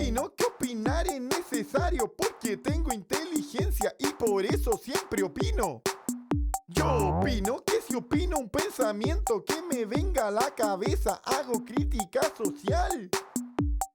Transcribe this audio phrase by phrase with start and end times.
[0.00, 5.82] opino que opinar es necesario porque tengo inteligencia y por eso siempre opino.
[6.68, 6.86] Yo
[7.18, 13.10] opino que si opino un pensamiento que me venga a la cabeza, hago crítica social.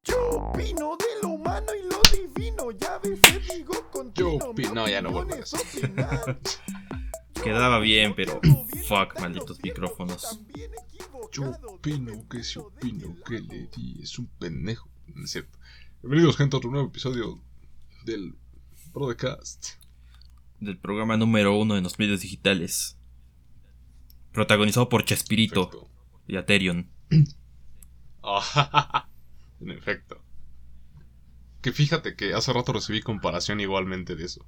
[0.03, 4.39] Yo opino de lo humano y lo divino, ya a veces digo continuo.
[4.39, 6.37] Yo opino- no, ya no vuelvo a.
[7.43, 8.39] Quedaba bien, pero
[8.87, 10.39] fuck, malditos micrófonos.
[11.31, 14.89] Yo opino que si opino que le di es un pendejo.
[15.13, 15.57] No es cierto.
[16.01, 17.39] Bienvenidos, gente, a otro nuevo episodio
[18.05, 18.35] del
[18.93, 19.67] Broadcast.
[20.59, 22.97] Del programa número uno en los medios digitales.
[24.31, 25.91] Protagonizado por Chespirito Perfecto.
[26.27, 26.89] y Aterion.
[28.29, 29.07] Ah,
[29.61, 30.21] en efecto.
[31.61, 34.45] Que fíjate que hace rato recibí comparación igualmente de eso.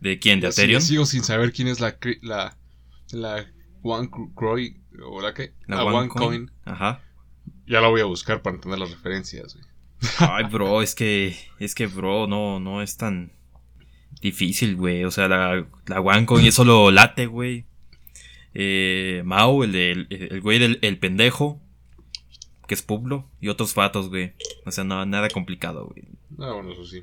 [0.00, 0.40] ¿De quién?
[0.40, 0.80] ¿De Aterion?
[0.80, 2.56] Sigo sin saber quién es la la
[3.12, 3.46] la
[3.82, 6.50] One Croy o la que La One OneCoin.
[6.64, 7.02] Ajá.
[7.66, 9.52] Ya la voy a buscar para entender las referencias.
[9.54, 9.66] güey.
[10.18, 11.36] Ay, bro, es que.
[11.58, 13.32] Es que, bro, no, no es tan
[14.20, 15.04] difícil, güey.
[15.04, 17.64] O sea, la, la OneCoin es solo late, güey.
[18.54, 21.60] Eh, Mao, el, el, el güey del el pendejo,
[22.68, 24.34] que es Publo, y otros vatos, güey.
[24.66, 26.04] O sea, no, nada complicado, güey.
[26.38, 27.02] Ah, bueno, eso sí.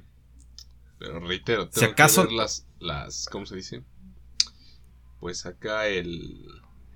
[0.99, 3.81] Pero reitero, Si tengo acaso- que ver las, las, ¿cómo se dice?
[5.19, 6.45] Pues acá el,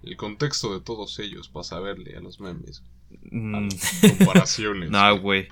[0.04, 4.90] el contexto de todos ellos para saberle a los memes, a Mm, las comparaciones.
[4.92, 5.48] no, güey.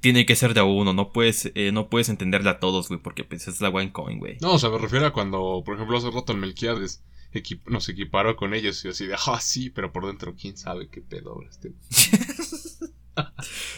[0.00, 3.00] Tiene que ser de a uno, no puedes, eh, no puedes entenderle a todos, güey,
[3.00, 4.38] porque pues, es la OneCoin, güey.
[4.40, 7.02] No, o sea, me refiero a cuando, por ejemplo, hace rato el Melquiades
[7.34, 10.88] equi- nos equiparó con ellos y así de, ah, sí, pero por dentro, quién sabe
[10.88, 11.72] qué pedo este.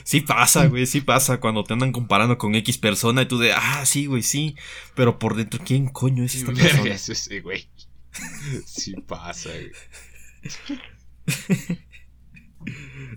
[0.05, 3.53] Sí pasa, güey, sí pasa cuando te andan comparando con X persona y tú de,
[3.53, 4.55] ah, sí, güey, sí.
[4.95, 6.95] Pero por dentro, ¿quién coño es esta persona?
[6.95, 7.67] es ese, güey.
[8.67, 9.73] Sí pasa, güey.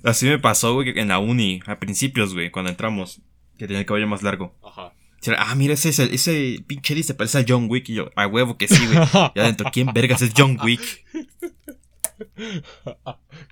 [0.04, 3.22] Así me pasó, güey, en la uni, a principios, güey, cuando entramos,
[3.58, 4.56] que tenía el cabello más largo.
[4.64, 4.94] Ajá.
[5.38, 7.90] Ah, mira, ese, ese pinche Eddie se parece a John Wick.
[7.90, 9.00] Y yo, a huevo que sí, güey.
[9.36, 11.04] Y adentro, ¿quién vergas es John Wick?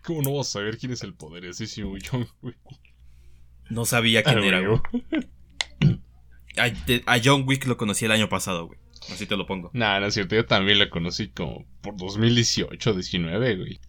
[0.03, 2.58] ¿Cómo no vas a saber quién es el poderosísimo John Wick?
[3.70, 4.80] No sabía quién era, güey.
[7.06, 8.80] a John Wick lo conocí el año pasado, güey.
[9.12, 9.70] Así te lo pongo.
[9.74, 13.80] Nah, no es cierto, yo también lo conocí como por 2018, 19, güey.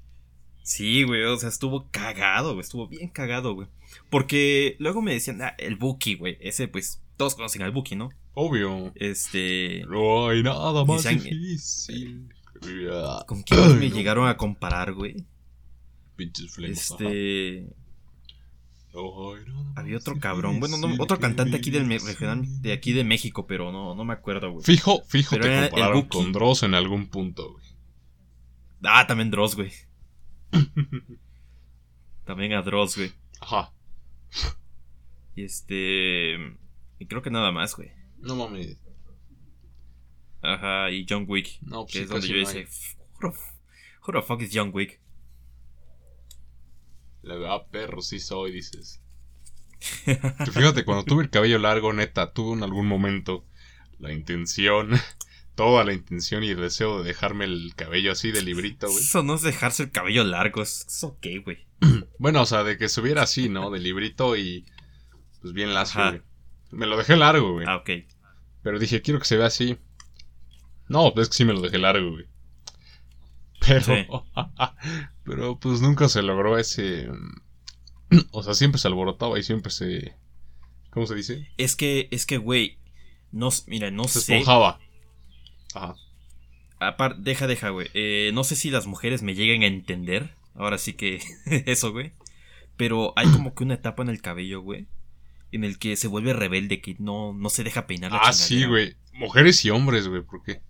[0.65, 2.63] Sí, güey, o sea, estuvo cagado, güey.
[2.63, 3.69] Estuvo bien cagado, güey.
[4.09, 6.39] Porque luego me decían, ah, el Buki, güey.
[6.41, 8.09] Ese, pues, todos conocen al Buki, ¿no?
[8.33, 8.91] Obvio.
[8.95, 9.85] Este.
[9.89, 12.31] No hay nada más difícil.
[13.27, 13.95] ¿Con quién me no.
[13.95, 15.27] llegaron a comparar, güey?
[16.17, 16.91] Pinches flemas.
[16.91, 17.67] Este.
[18.95, 20.61] No hay nada Había otro cabrón.
[20.61, 24.15] Bueno, no, otro cantante aquí del regional, de aquí de México, pero no, no me
[24.15, 24.65] acuerdo, güey.
[24.65, 27.65] Fijo, fijo Pero te compararon con Dross en algún punto, güey.
[28.83, 29.73] Ah, también Dross, güey.
[32.25, 33.13] También a Dross, güey.
[33.41, 33.73] Ajá.
[35.37, 36.35] Y este.
[36.99, 37.91] Y creo que nada más, güey.
[38.19, 38.79] No mames.
[40.43, 41.59] Ajá, y John Wick.
[41.63, 42.65] No, pues que sí, es donde yo no hay.
[42.65, 43.57] decía, who the, f-
[44.07, 45.01] who the fuck is John Wick?
[47.23, 49.01] La verdad, perro, sí soy, dices.
[50.53, 53.45] Fíjate, cuando tuve el cabello largo, neta, tuve en algún momento
[53.99, 54.91] la intención,
[55.55, 58.99] toda la intención y el deseo de dejarme el cabello así de librito, güey.
[58.99, 61.67] Eso no es dejarse el cabello largo, es ok, güey.
[62.19, 63.71] Bueno, o sea, de que subiera así, ¿no?
[63.71, 64.65] De librito y
[65.43, 66.11] pues bien Ajá.
[66.11, 66.23] güey.
[66.71, 67.67] Me lo dejé largo, güey.
[67.69, 67.91] Ah, ok.
[68.63, 69.77] Pero dije, quiero que se vea así.
[70.89, 72.27] No, pues es que sí me lo dejé largo, güey.
[73.67, 74.27] Pero,
[75.25, 77.09] pero pues nunca se logró ese...
[77.09, 80.15] mm, O sea, siempre se alborotaba y siempre se...
[80.91, 81.49] ¿Cómo se dice?
[81.57, 82.79] Es que, es que, güey.
[83.33, 84.37] No, mira, no Se sé.
[84.39, 84.79] esponjaba.
[85.75, 85.95] Ajá.
[86.81, 87.89] Apar- deja, deja, güey.
[87.95, 90.35] Eh, no sé si las mujeres me lleguen a entender.
[90.55, 91.21] Ahora sí que
[91.67, 92.13] eso, güey.
[92.77, 94.87] Pero hay como que una etapa en el cabello, güey.
[95.53, 98.65] En el que se vuelve rebelde, que no, no se deja peinar la Ah, sí,
[98.65, 98.97] güey.
[99.13, 100.61] Mujeres y hombres, güey, porque...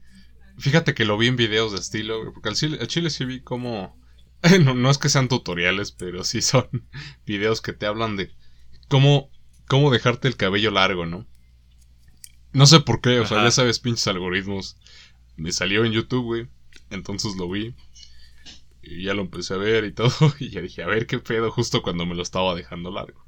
[0.58, 3.24] Fíjate que lo vi en videos de estilo, güey, porque al chile, al chile sí
[3.24, 3.98] vi como...
[4.62, 6.68] No, no es que sean tutoriales, pero sí son
[7.26, 8.30] videos que te hablan de
[8.88, 9.30] cómo,
[9.66, 11.26] cómo dejarte el cabello largo, ¿no?
[12.52, 14.76] No sé por qué, o sea, ya sabes, pinches algoritmos.
[15.36, 16.48] Me salió en YouTube, güey.
[16.90, 17.74] Entonces lo vi.
[18.82, 20.12] Y ya lo empecé a ver y todo.
[20.38, 23.24] Y ya dije, a ver qué pedo, justo cuando me lo estaba dejando largo.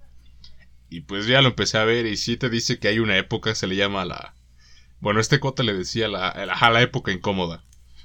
[0.88, 3.54] Y pues ya lo empecé a ver y sí te dice que hay una época,
[3.54, 4.34] se le llama la...
[5.00, 7.64] Bueno, este cuate le decía la, la, ajá, la época incómoda.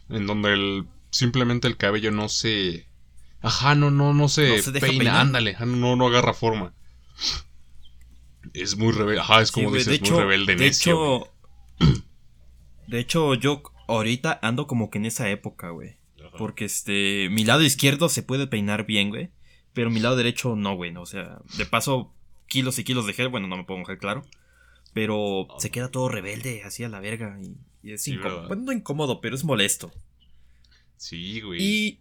[0.09, 2.87] En donde el, simplemente el cabello no se...
[3.41, 5.21] Ajá, no, no, no se, No se deja peina, peinar.
[5.21, 6.73] ándale, ajá, no, no agarra forma.
[8.53, 11.27] Es muy rebelde, ajá, es Sí, como dices, muy rebelde de necio.
[11.79, 11.97] hecho,
[12.87, 15.95] de hecho, yo ahorita ando como que en esa época, güey.
[16.37, 19.29] Porque este, mi lado izquierdo se puede peinar bien, güey.
[19.73, 20.91] Pero mi lado derecho no, güey.
[20.91, 22.13] no, O sea, de paso,
[22.47, 23.27] kilos y kilos de gel.
[23.29, 24.23] Bueno, no me pongo gel, claro.
[24.93, 25.55] Pero Ah.
[25.59, 27.37] se queda todo rebelde, así a la verga.
[27.41, 27.55] Y,
[27.89, 28.47] y es Sí, incómodo.
[28.47, 29.91] Bueno, no incómodo, pero es molesto.
[30.97, 31.61] Sí, güey.
[31.61, 31.99] Y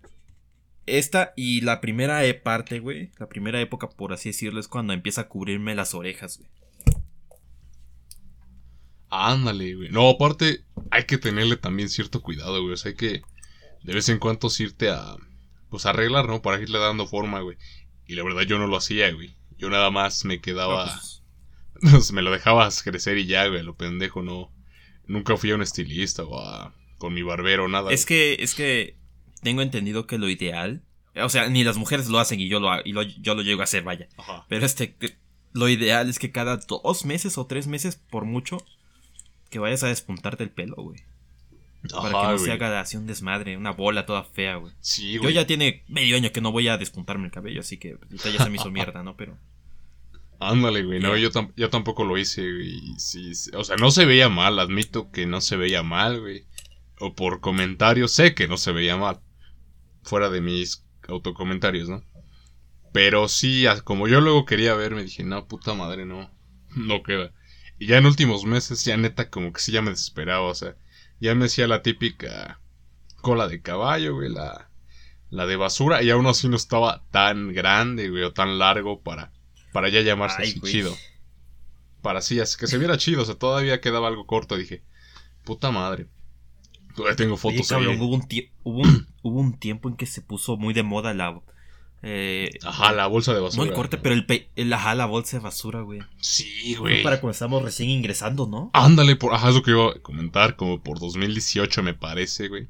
[0.87, 4.93] esta y la primera e- parte, güey, la primera época, por así decirlo, es cuando
[4.93, 6.51] empieza a cubrirme las orejas, güey.
[9.11, 9.89] Ándale, güey.
[9.91, 12.75] No, aparte, hay que tenerle también cierto cuidado, güey.
[12.75, 13.23] O sea, hay que
[13.83, 15.17] de vez en cuando irte a.
[15.69, 16.43] Pues arreglar, ¿no?
[16.43, 17.57] Para irle dando forma, güey.
[18.07, 19.37] Y la verdad, yo no lo hacía, güey.
[19.57, 21.01] Yo nada más me quedaba.
[21.83, 23.63] No, pues, me lo dejabas crecer y ya, güey.
[23.63, 24.53] Lo pendejo, no.
[25.07, 26.75] Nunca fui a un estilista o a.
[26.99, 27.91] Con mi barbero, nada.
[27.93, 28.97] es que, es que
[29.43, 30.83] tengo entendido que lo ideal,
[31.17, 33.63] o sea, ni las mujeres lo hacen y yo lo, y lo- yo lo llego
[33.63, 34.07] a hacer, vaya.
[34.19, 34.45] Ajá.
[34.51, 34.95] Pero este,
[35.55, 38.59] lo ideal es que cada dos meses o tres meses, por mucho,
[39.51, 41.01] que vayas a despuntarte el pelo, güey.
[41.91, 44.73] Para que no se haga así un desmadre, una bola toda fea, güey.
[44.81, 47.97] Sí, Yo ya tiene medio año que no voy a despuntarme el cabello, así que
[48.11, 49.17] ya se me hizo mierda, ¿no?
[49.17, 49.37] Pero
[50.39, 51.01] Ándale, güey.
[51.01, 52.69] No, yo, tam- yo tampoco lo hice, güey.
[52.75, 54.59] y Sí, sí, o sea, no se veía mal.
[54.59, 56.45] Admito que no se veía mal, güey.
[56.99, 59.21] O por comentarios, sé que no se veía mal.
[60.03, 62.03] Fuera de mis autocomentarios, ¿no?
[62.93, 66.31] Pero sí, como yo luego quería ver, me dije, no, puta madre, no.
[66.77, 67.33] No queda.
[67.81, 70.47] Y ya en últimos meses, ya neta, como que sí ya me desesperaba.
[70.47, 70.77] O sea,
[71.19, 72.61] ya me hacía la típica
[73.23, 74.29] cola de caballo, güey.
[74.29, 74.71] La,
[75.31, 76.03] la de basura.
[76.03, 78.23] Y aún así no estaba tan grande, güey.
[78.23, 79.33] O tan largo para,
[79.73, 80.73] para ya llamarse Ay, así güey.
[80.73, 80.97] chido.
[82.03, 83.23] Para así, así que se viera chido.
[83.23, 84.57] O sea, todavía quedaba algo corto.
[84.57, 84.83] Dije,
[85.45, 86.07] puta madre.
[86.95, 87.99] Todavía tengo fotos cabrón, ahí.
[87.99, 91.15] hubo un, tie- hubo, un, hubo un tiempo en que se puso muy de moda
[91.15, 91.41] la...
[92.03, 93.67] eh, Ajá, la bolsa de No basura.
[93.69, 96.01] el corte, pero el, pe- el ajá, la bolsa de basura, güey.
[96.21, 97.03] Sí, güey.
[97.03, 98.71] Para cuando estábamos recién ingresando, ¿no?
[98.73, 102.69] Ándale, por, ajá, es lo que iba a comentar, como por 2018 me parece, güey.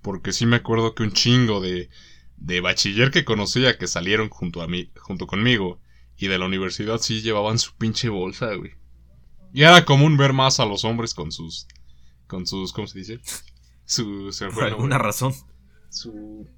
[0.00, 1.88] Porque sí me acuerdo que un chingo de,
[2.36, 5.78] de bachiller que conocía que salieron junto a mí, junto conmigo,
[6.18, 8.72] y de la universidad sí llevaban su pinche bolsa, güey.
[9.54, 11.66] Y era común ver más a los hombres con sus,
[12.26, 13.20] con sus, ¿cómo se dice?
[13.84, 15.34] Su, se Por alguna razón.
[15.90, 16.48] Su,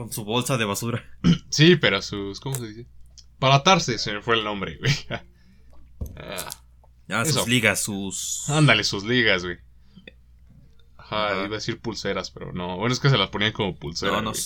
[0.00, 1.04] Con su bolsa de basura.
[1.50, 2.86] sí, pero sus, ¿cómo se dice?
[3.38, 4.92] Para atarse, se me fue el nombre, güey.
[6.16, 6.48] Ah.
[7.10, 8.48] Ah, sus ligas, sus.
[8.48, 9.58] Ándale, sus ligas, güey.
[10.96, 12.78] Ajá, iba a decir pulseras, pero no.
[12.78, 14.14] Bueno, es que se las ponían como pulseras.
[14.14, 14.30] No, no.
[14.30, 14.42] güey.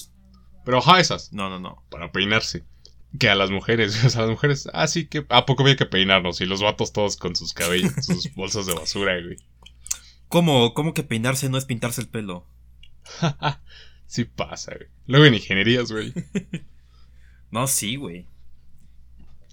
[0.65, 1.85] Pero ajá, esas, No, no, no.
[1.89, 2.65] para peinarse.
[3.21, 5.77] Que a las mujeres, o sea, a las mujeres, ah, sí, que a poco había
[5.77, 6.41] que peinarnos.
[6.41, 9.37] Y los vatos todos con sus cabellos, sus bolsas de basura, güey.
[10.27, 12.45] ¿Cómo, ¿Cómo que peinarse no es pintarse el pelo?
[14.07, 14.89] Sí pasa, güey.
[15.07, 16.13] Luego en ingenierías, güey.
[17.51, 18.27] No, sí, güey.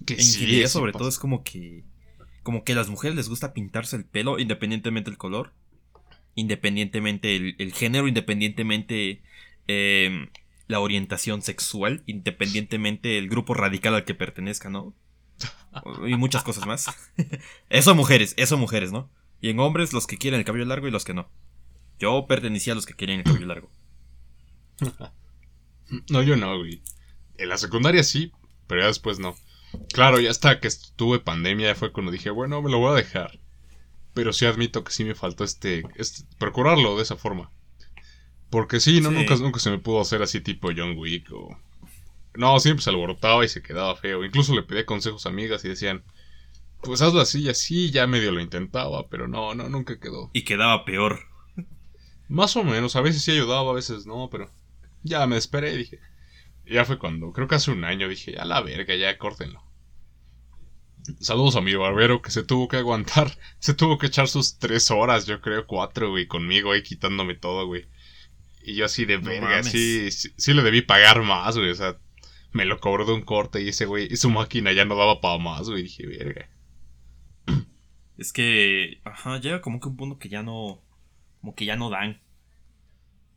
[0.06, 0.98] Que En sí, ingeniería, sí sobre pasa.
[1.00, 1.84] todo, es como que.
[2.42, 5.52] Como que a las mujeres les gusta pintarse el pelo, independientemente del color.
[6.34, 9.22] Independientemente el, el género, independientemente
[9.68, 10.28] eh,
[10.66, 14.94] la orientación sexual, independientemente el grupo radical al que pertenezca, ¿no?
[16.08, 16.86] Y muchas cosas más.
[17.70, 19.10] Eso mujeres, eso mujeres, ¿no?
[19.40, 21.30] Y en hombres los que quieren el cabello largo y los que no.
[21.98, 23.70] Yo pertenecía a los que querían el cabello largo.
[26.10, 26.82] No, yo no, güey.
[27.36, 28.32] En la secundaria sí,
[28.66, 29.34] pero ya después no.
[29.92, 32.96] Claro, ya hasta que estuve pandemia ya fue cuando dije, bueno, me lo voy a
[32.96, 33.40] dejar.
[34.14, 37.50] Pero sí admito que sí me faltó este, este procurarlo de esa forma.
[38.50, 39.14] Porque sí, no, Sí.
[39.14, 41.58] Nunca, nunca se me pudo hacer así tipo John Wick o...
[42.34, 44.24] No, siempre se alborotaba y se quedaba feo.
[44.24, 46.02] Incluso le pedí consejos a amigas y decían,
[46.82, 50.30] pues hazlo así y así, ya medio lo intentaba, pero no, no, nunca quedó.
[50.32, 51.20] Y quedaba peor.
[52.28, 54.50] Más o menos, a veces sí ayudaba, a veces no, pero
[55.02, 56.00] ya me esperé y dije.
[56.64, 59.62] Ya fue cuando, creo que hace un año dije, a la verga, ya córtenlo.
[61.20, 64.90] Saludos a mi barbero que se tuvo que aguantar, se tuvo que echar sus tres
[64.90, 67.86] horas, yo creo cuatro, güey, conmigo ahí quitándome todo, güey.
[68.62, 69.66] Y yo así de No verga, mames.
[69.66, 71.98] sí, sí, sí le debí pagar más, güey, o sea,
[72.52, 75.20] me lo cobró de un corte y ese güey, y su máquina ya no daba
[75.20, 76.48] para más, güey, dije, verga.
[78.16, 80.80] Es que, ajá, llega como que un punto que ya no,
[81.40, 82.20] como que ya no dan.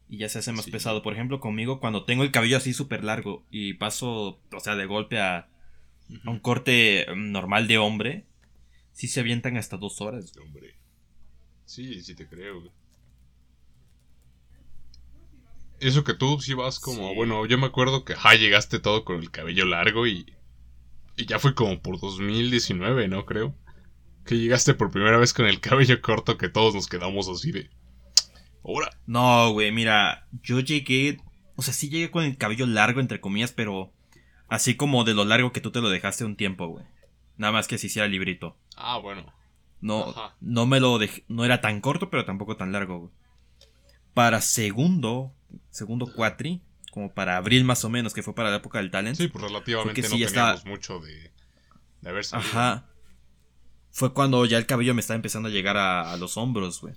[0.10, 0.72] Y ya se hace más Sí.
[0.72, 1.02] pesado.
[1.02, 4.86] Por ejemplo, conmigo, cuando tengo el cabello así súper largo y paso, o sea, de
[4.86, 5.38] golpe a,
[6.24, 8.26] a un corte mm, normal de hombre,
[8.94, 10.32] sí se avientan hasta dos horas.
[10.34, 10.46] güey.
[10.48, 10.76] Hombre.
[11.66, 12.72] Sí, sí te creo.
[15.80, 17.16] Eso que tú sí vas como, Sí.
[17.16, 20.26] bueno, yo me acuerdo que ja, llegaste todo con el cabello largo y,
[21.18, 23.26] y ya fue como por 2019, ¿no?
[23.26, 23.54] Creo.
[24.26, 27.70] Que llegaste por primera vez con el cabello corto que todos nos quedamos así de...
[28.66, 28.90] Ahora.
[29.06, 31.20] No, güey, mira, yo llegué,
[31.56, 33.92] o sea, sí llegué con el cabello largo, entre comillas, pero
[34.48, 36.86] así como de lo largo que tú te lo dejaste un tiempo, güey.
[37.38, 38.58] Nada más que se hiciera librito.
[38.76, 39.32] Ah, bueno.
[39.82, 40.36] No, Ajá.
[40.42, 43.12] no me lo dejé, no era tan corto, pero tampoco tan largo, güey.
[44.14, 45.34] Para segundo,
[45.70, 49.18] segundo cuatri, como para abril más o menos, que fue para la época del talent.
[49.18, 51.32] Sí, pues relativamente no sí, teníamos mucho de,
[52.02, 52.50] De haber salido.
[52.50, 52.86] Ajá.
[53.92, 56.96] Fue cuando ya el cabello me estaba empezando a llegar a, a los hombros, güey.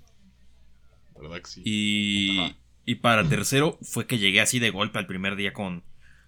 [1.20, 1.62] ¿Verdad que sí?
[1.64, 2.56] Y, Ajá.
[2.84, 5.82] y para tercero fue que llegué así de golpe al primer día con,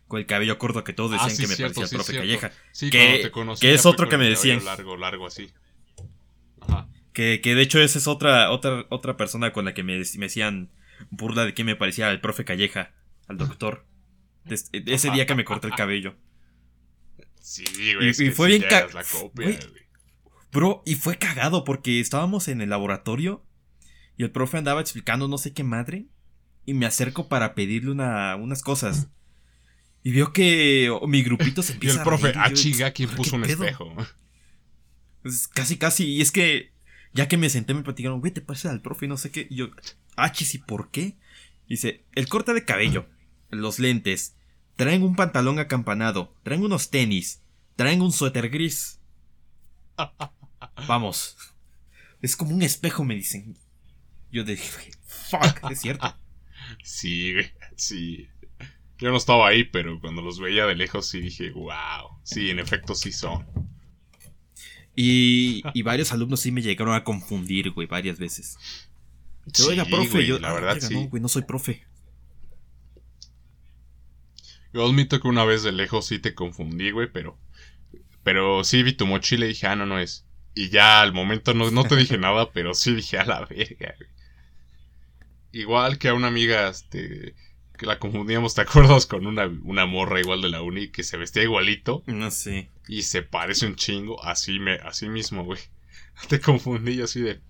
[0.09, 1.95] con el cabello corto que todos Ah, decían sí, que me cierto, parecía el sí,
[1.97, 2.27] profe cierto.
[2.49, 2.53] Calleja.
[2.73, 3.61] Sí, Que- te conocí.
[3.67, 4.65] que es otro que me decían.
[4.65, 5.51] Largo, largo así.
[6.61, 6.89] Ajá.
[7.13, 10.27] Que, que de hecho esa es otra, otra, otra persona con la que me, me
[10.27, 10.71] decían
[11.11, 12.93] burla de que me parecía al profe Calleja,
[13.29, 13.85] al doctor.
[14.45, 16.15] Des- ese día que me corté el cabello.
[17.41, 18.07] Sí, güey.
[18.07, 19.57] Y- es y que fue bien ya ca- eras la copia, güey.
[19.57, 19.81] güey.
[20.53, 23.45] Bro, y fue cagado porque estábamos en el laboratorio
[24.21, 26.05] y el profe andaba explicando no sé qué madre
[26.67, 29.09] y me acerco para pedirle una, unas cosas.
[30.03, 32.55] Y veo que mi grupito se Y empieza el a profe, reír, y ah, yo,
[32.55, 33.65] chinga, ¿quién ¿qué puso un pedo?
[33.65, 33.95] espejo?
[35.23, 36.05] Pues, casi, casi.
[36.05, 36.75] Y es que
[37.15, 39.47] ya que me senté me platicaron, güey, te pareces al profe y no sé qué.
[39.49, 39.71] Y yo,
[40.17, 41.17] ah, chis, ¿y por qué?
[41.67, 43.09] Dice, el corte de cabello,
[43.49, 44.37] los lentes,
[44.77, 47.41] traen un pantalón acampanado, traen unos tenis,
[47.75, 49.01] traen un suéter gris.
[50.87, 51.39] Vamos.
[52.21, 53.57] Es como un espejo, me dicen.
[54.33, 56.17] Yo dije, fuck, es cierto.
[56.85, 58.29] Sí, güey, sí.
[58.99, 62.21] Yo no estaba ahí, pero cuando los veía de lejos sí dije, wow.
[62.23, 63.45] Sí, en efecto sí son.
[64.95, 68.57] Y, y varios alumnos sí me llegaron a confundir, güey, varias veces.
[69.53, 70.95] Sí, Oiga, profe, güey, yo, la ah, verdad sí.
[70.95, 71.87] no, güey, no soy profe.
[74.73, 77.39] Yo admito que una vez de lejos sí te confundí, güey, pero.
[78.23, 80.27] Pero sí vi tu mochila y dije, ah, no, no es.
[80.55, 83.95] Y ya al momento no, no te dije nada, pero sí dije a la verga,
[83.97, 84.11] güey.
[85.53, 87.35] Igual que a una amiga, este.
[87.79, 89.07] Que la confundíamos, ¿te acuerdas?
[89.07, 92.69] Con una, una morra igual de la uni que se vestía igualito No sé.
[92.87, 94.23] y se parece un chingo.
[94.23, 95.61] Así, me, así mismo, güey.
[96.29, 97.41] Te confundí así de.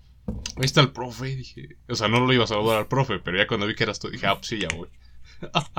[0.55, 1.75] Ahí está el profe, dije.
[1.89, 3.99] O sea, no lo iba a saludar al profe, pero ya cuando vi que eras
[3.99, 4.87] tú, dije, ah, pues sí, ya voy.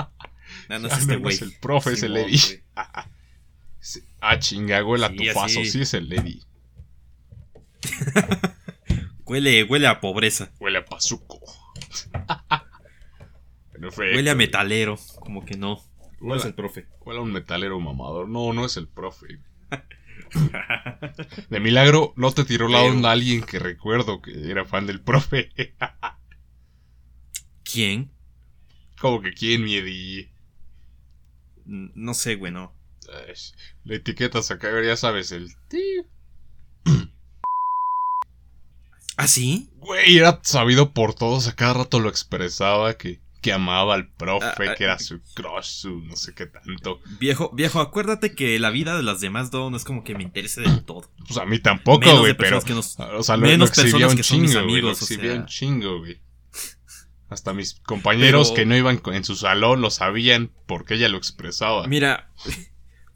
[0.68, 1.34] No, no Ah, es este no, güey.
[1.34, 2.38] es el profe, es el Eddie.
[2.38, 2.62] güey.
[4.20, 5.44] Ah, chinga, huele a Sí, tufazo.
[5.60, 5.64] así.
[5.66, 6.42] Sí, es el Eddie.
[9.24, 10.52] Huele, huele a pobreza.
[10.60, 11.40] Huele a pazuco.
[14.14, 14.96] Huele a metalero.
[15.20, 15.80] Como que no.
[16.20, 16.86] No Huele es a- el profe.
[17.00, 18.28] Huele a un metalero mamador.
[18.28, 19.40] No, no es el profe.
[21.50, 25.50] De milagro, no te tiró la onda alguien que recuerdo que era fan del profe.
[27.64, 28.10] ¿Quién?
[29.00, 30.32] Como que quién, mi Eddie.
[31.66, 32.74] N- No sé, güey, no.
[33.12, 33.34] Ay,
[33.84, 35.50] Le etiquetas acá, ya sabes, el.
[39.16, 39.70] ¿Ah, sí?
[39.76, 44.46] Güey, era sabido por todos, a cada rato lo expresaba que, que amaba al profe,
[44.46, 47.00] Ah, ah, que era su crush, su no sé qué tanto.
[47.20, 50.22] Viejo, viejo, acuérdate que la vida de las demás no, no es como que me
[50.22, 51.10] interese del todo.
[51.26, 52.60] Pues a mí tampoco, Menos güey, pero.
[52.60, 54.80] personas que nos- O sea, lo, menos lo personas un que son mis chingo, güey.
[54.80, 55.34] Lo amigos, o sea.
[55.34, 56.20] un chingo, güey.
[57.28, 61.16] Hasta mis compañeros Pero- que no iban en su salón lo sabían porque ella lo
[61.18, 61.86] expresaba.
[61.86, 62.30] Mira,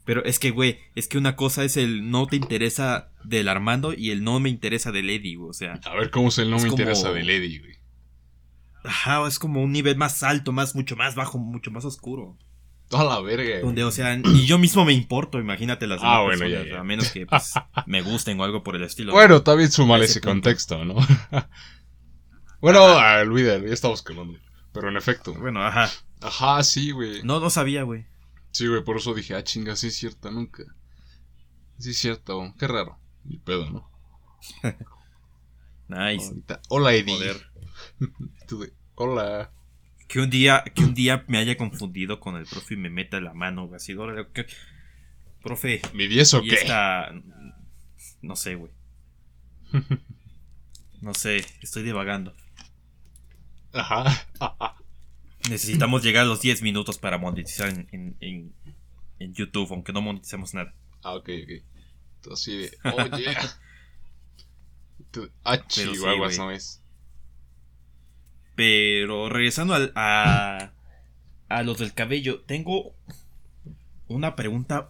[0.07, 3.93] pero es que, güey, es que una cosa es el no te interesa del Armando
[3.93, 5.73] y el no me interesa del Eddie, güey, o sea.
[5.83, 7.73] A ver cómo se no Es me como- interesa de Lady, güey.
[8.85, 12.37] Ajá, es como un nivel más alto, más, mucho más bajo, mucho más oscuro.
[12.87, 13.59] Toda la verga.
[13.59, 16.79] Donde, o sea, y yo mismo me importo, imagínate las Ah, bueno, personas, ya, ya.
[16.79, 17.53] A menos que pues,
[17.85, 19.11] me gusten o algo por el estilo.
[19.11, 20.95] Bueno, también sumale ese ese contexto, ¿no?
[22.61, 24.39] bueno, ah, olvídalo, ya estamos quemando.
[24.73, 25.33] Pero en efecto.
[25.33, 25.89] Bueno, ajá.
[26.21, 27.21] Ajá, sí, güey.
[27.23, 28.05] No, no sabía, güey.
[28.51, 30.63] Sí, güey, por eso dije, ah, chinga, sí es cierto, nunca.
[31.77, 32.97] Sí es cierto, qué raro.
[33.23, 33.89] Mi pedo, ¿no?
[35.87, 36.27] Nice.
[36.27, 37.33] Ahorita, Hola, Eddie.
[38.95, 39.51] Hola.
[40.07, 43.21] Que un día, que un día me haya confundido con el profe y me meta
[43.21, 44.45] la mano, güey, así, órale, ¿qué?
[45.43, 46.55] Profe, ¿Mi 10 o qué?
[46.55, 47.11] esta...
[48.21, 48.71] No sé, güey.
[50.99, 52.33] No sé, estoy divagando.
[53.71, 54.27] Ajá.
[55.49, 58.53] Necesitamos llegar a los 10 minutos para monetizar en, en, en,
[59.19, 60.73] en YouTube, aunque no moneticemos nada.
[61.03, 61.63] Ah, ok, ok.
[62.17, 63.59] Entonces, sí, de, oh, yeah.
[65.43, 66.81] Ah, chihuahuas, no es.
[68.55, 70.73] Pero regresando al- a,
[71.49, 72.95] a los del cabello, tengo
[74.07, 74.89] una pregunta.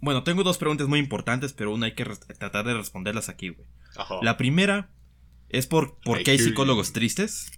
[0.00, 3.66] Bueno, tengo dos preguntas muy importantes, pero una hay que tratar de responderlas aquí, güey.
[3.96, 4.16] Ajá.
[4.22, 4.90] La primera
[5.48, 7.50] es por, por qué hay psicólogos tristes.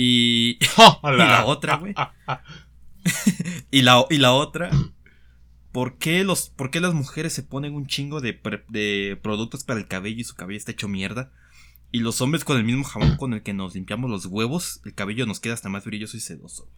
[0.00, 0.58] Y,
[1.02, 1.94] y la otra, güey.
[3.70, 4.70] y, la, y la otra,
[5.72, 9.64] ¿por qué, los, ¿por qué las mujeres se ponen un chingo de, pre- de productos
[9.64, 11.32] para el cabello y su cabello está hecho mierda?
[11.90, 14.94] Y los hombres con el mismo jabón con el que nos limpiamos los huevos, el
[14.94, 16.68] cabello nos queda hasta más brilloso y sedoso.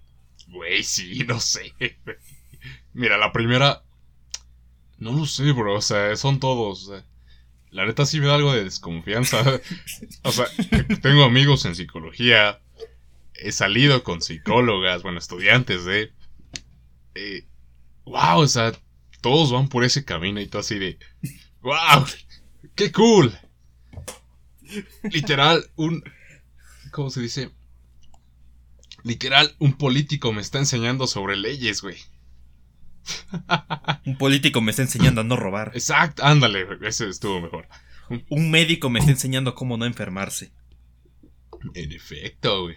[0.48, 1.74] Güey, sí, no sé.
[2.94, 3.82] Mira, la primera.
[4.98, 5.74] No lo sé, bro.
[5.76, 6.88] O sea, son todos.
[6.88, 7.04] o sea,
[7.70, 9.42] la neta sí me da algo de desconfianza.
[10.22, 10.46] o sea,
[11.02, 12.60] tengo amigos en psicología.
[13.42, 16.12] He salido con psicólogas, bueno, estudiantes de.
[17.14, 17.46] Eh,
[18.04, 18.72] wow, o sea,
[19.20, 20.98] todos van por ese camino y todo así de.
[21.62, 22.06] ¡Wow!
[22.74, 23.36] ¡Qué cool!
[25.10, 26.02] Literal, un.
[26.92, 27.50] ¿Cómo se dice?
[29.02, 31.96] Literal, un político me está enseñando sobre leyes, güey.
[34.04, 35.72] Un político me está enseñando a no robar.
[35.74, 37.68] Exacto, ándale, ese estuvo mejor.
[38.28, 40.52] Un médico me está enseñando cómo no enfermarse.
[41.74, 42.76] En efecto, güey.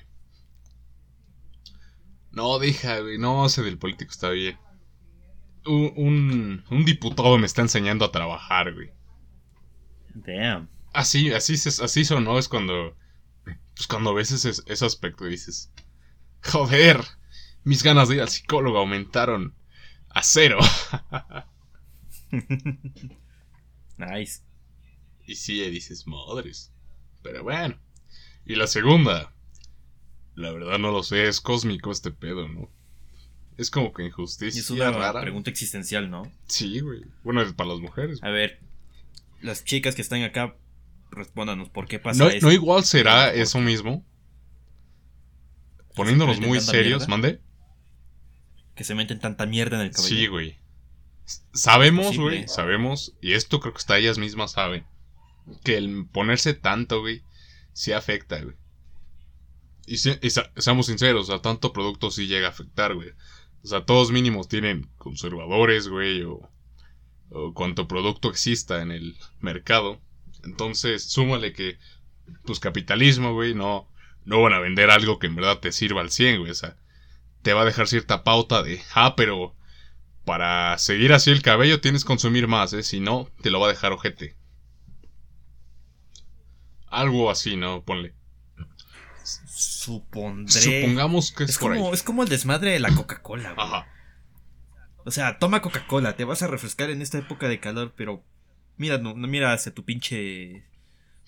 [2.33, 3.17] No, deja, güey.
[3.17, 4.57] No, ese del político está bien.
[5.65, 8.91] Un, un, un diputado me está enseñando a trabajar, güey.
[10.15, 10.67] Damn.
[10.93, 12.37] Así, así, así sonó.
[12.37, 12.97] Es cuando.
[13.75, 15.71] Pues cuando ves ese, ese aspecto y dices.
[16.43, 16.99] Joder,
[17.63, 19.55] mis ganas de ir al psicólogo aumentaron
[20.09, 20.59] a cero.
[23.95, 24.41] Nice.
[25.27, 26.73] y sí, dices, madres.
[27.21, 27.79] Pero bueno.
[28.43, 29.33] Y la segunda.
[30.35, 32.69] La verdad no lo sé, es cósmico este pedo, ¿no?
[33.57, 35.21] Es como que Y injusticia es una rara.
[35.21, 36.23] pregunta existencial, ¿no?
[36.47, 37.01] Sí, güey.
[37.23, 38.19] Bueno, es para las mujeres.
[38.23, 38.59] A ver,
[39.41, 40.55] las chicas que están acá,
[41.11, 42.47] respóndanos, ¿por qué pasa No, esto?
[42.47, 44.03] no igual será ¿Por eso mismo.
[45.95, 47.39] Poniéndonos muy serios, mande.
[48.75, 50.09] Que se meten tanta mierda en el cabello.
[50.15, 50.57] Sí, güey.
[51.53, 54.85] Sabemos, güey, sabemos, y esto creo que hasta ellas mismas saben,
[55.63, 57.21] que el ponerse tanto, güey,
[57.71, 58.55] sí afecta, güey.
[59.85, 60.19] Y, se-
[60.57, 63.09] seamos sinceros, o sea, tanto producto sí llega a afectar, güey.
[63.63, 66.49] O sea, todos mínimos tienen conservadores, güey, o,
[67.31, 70.01] o cuanto producto exista en el mercado.
[70.43, 71.77] Entonces, súmale que,
[72.45, 73.89] pues, capitalismo, güey, no,
[74.25, 76.51] no van a vender algo que en verdad te sirva al 100, güey.
[76.51, 76.77] O sea,
[77.43, 79.55] te va a dejar cierta pauta de, ah, pero
[80.25, 82.83] para seguir así el cabello tienes que consumir más, ¿eh?
[82.83, 84.37] Si no, te lo va a dejar ojete.
[86.91, 87.83] Algo así, ¿no?
[87.83, 88.13] Ponle.
[89.23, 90.51] Supondré.
[90.81, 91.93] Supongamos que es, es por como, ahí.
[91.93, 93.67] es como el desmadre de la Coca-Cola, güey.
[93.67, 93.87] Ajá.
[95.05, 98.23] O sea, toma Coca-Cola, te vas a refrescar en esta época de calor, pero
[98.77, 100.63] mira, no, no mira hacia tu pinche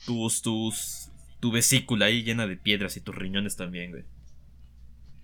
[0.06, 1.10] tus tus
[1.40, 4.04] tu vesícula ahí llena de piedras y tus riñones también, güey.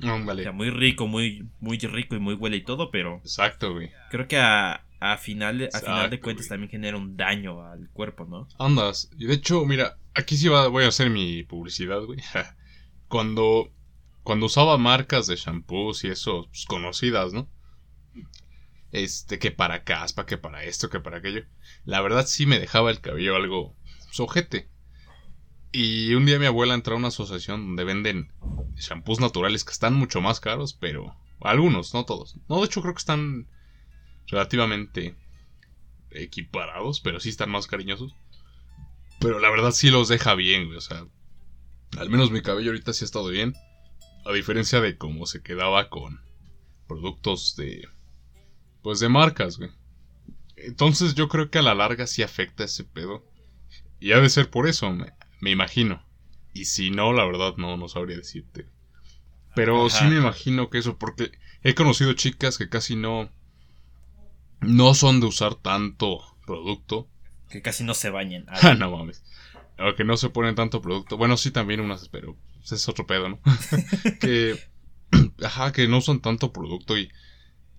[0.03, 3.91] O sea, muy rico, muy muy rico y muy huele y todo, pero Exacto, güey.
[4.09, 6.49] creo que a, a final de- a final de cuentas güey.
[6.49, 8.47] también genera un daño al cuerpo, ¿no?
[8.57, 9.09] Andas.
[9.17, 12.19] Y de hecho, mira, aquí sí va- voy a hacer mi publicidad, güey.
[13.11, 13.69] Cuando,
[14.23, 17.49] cuando usaba marcas de shampoos y eso, pues, conocidas, ¿no?
[18.93, 21.43] Este, que para caspa, que para esto, que para aquello.
[21.83, 23.75] La verdad sí me dejaba el cabello algo
[24.11, 24.69] sojete.
[25.73, 28.31] Y un día mi abuela entró a una asociación donde venden
[28.77, 32.37] shampoos naturales que están mucho más caros, pero algunos, no todos.
[32.47, 33.49] No, de hecho creo que están
[34.27, 35.17] relativamente
[36.11, 38.15] equiparados, pero sí están más cariñosos.
[39.19, 40.77] Pero la verdad sí los deja bien, güey.
[40.77, 41.05] O sea,
[41.97, 43.55] al menos mi cabello ahorita sí ha estado bien.
[44.25, 46.21] A diferencia de cómo se quedaba con
[46.87, 47.87] productos de.
[48.81, 49.71] Pues de marcas, güey.
[50.55, 53.23] Entonces yo creo que a la larga sí afecta ese pedo.
[53.99, 56.03] Y ha de ser por eso, me, me imagino.
[56.53, 58.67] Y si no, la verdad no, no sabría decirte.
[59.55, 59.99] Pero Ajá.
[59.99, 61.31] sí me imagino que eso, porque
[61.63, 63.31] he conocido chicas que casi no.
[64.61, 67.09] No son de usar tanto producto.
[67.49, 68.45] Que casi no se bañen.
[68.61, 69.23] Ah, no mames.
[69.83, 71.17] O que no se ponen tanto producto.
[71.17, 73.39] Bueno, sí, también unas, pero ese es otro pedo, ¿no?
[74.21, 74.59] que.
[75.43, 77.11] Ajá, que no usan tanto producto y.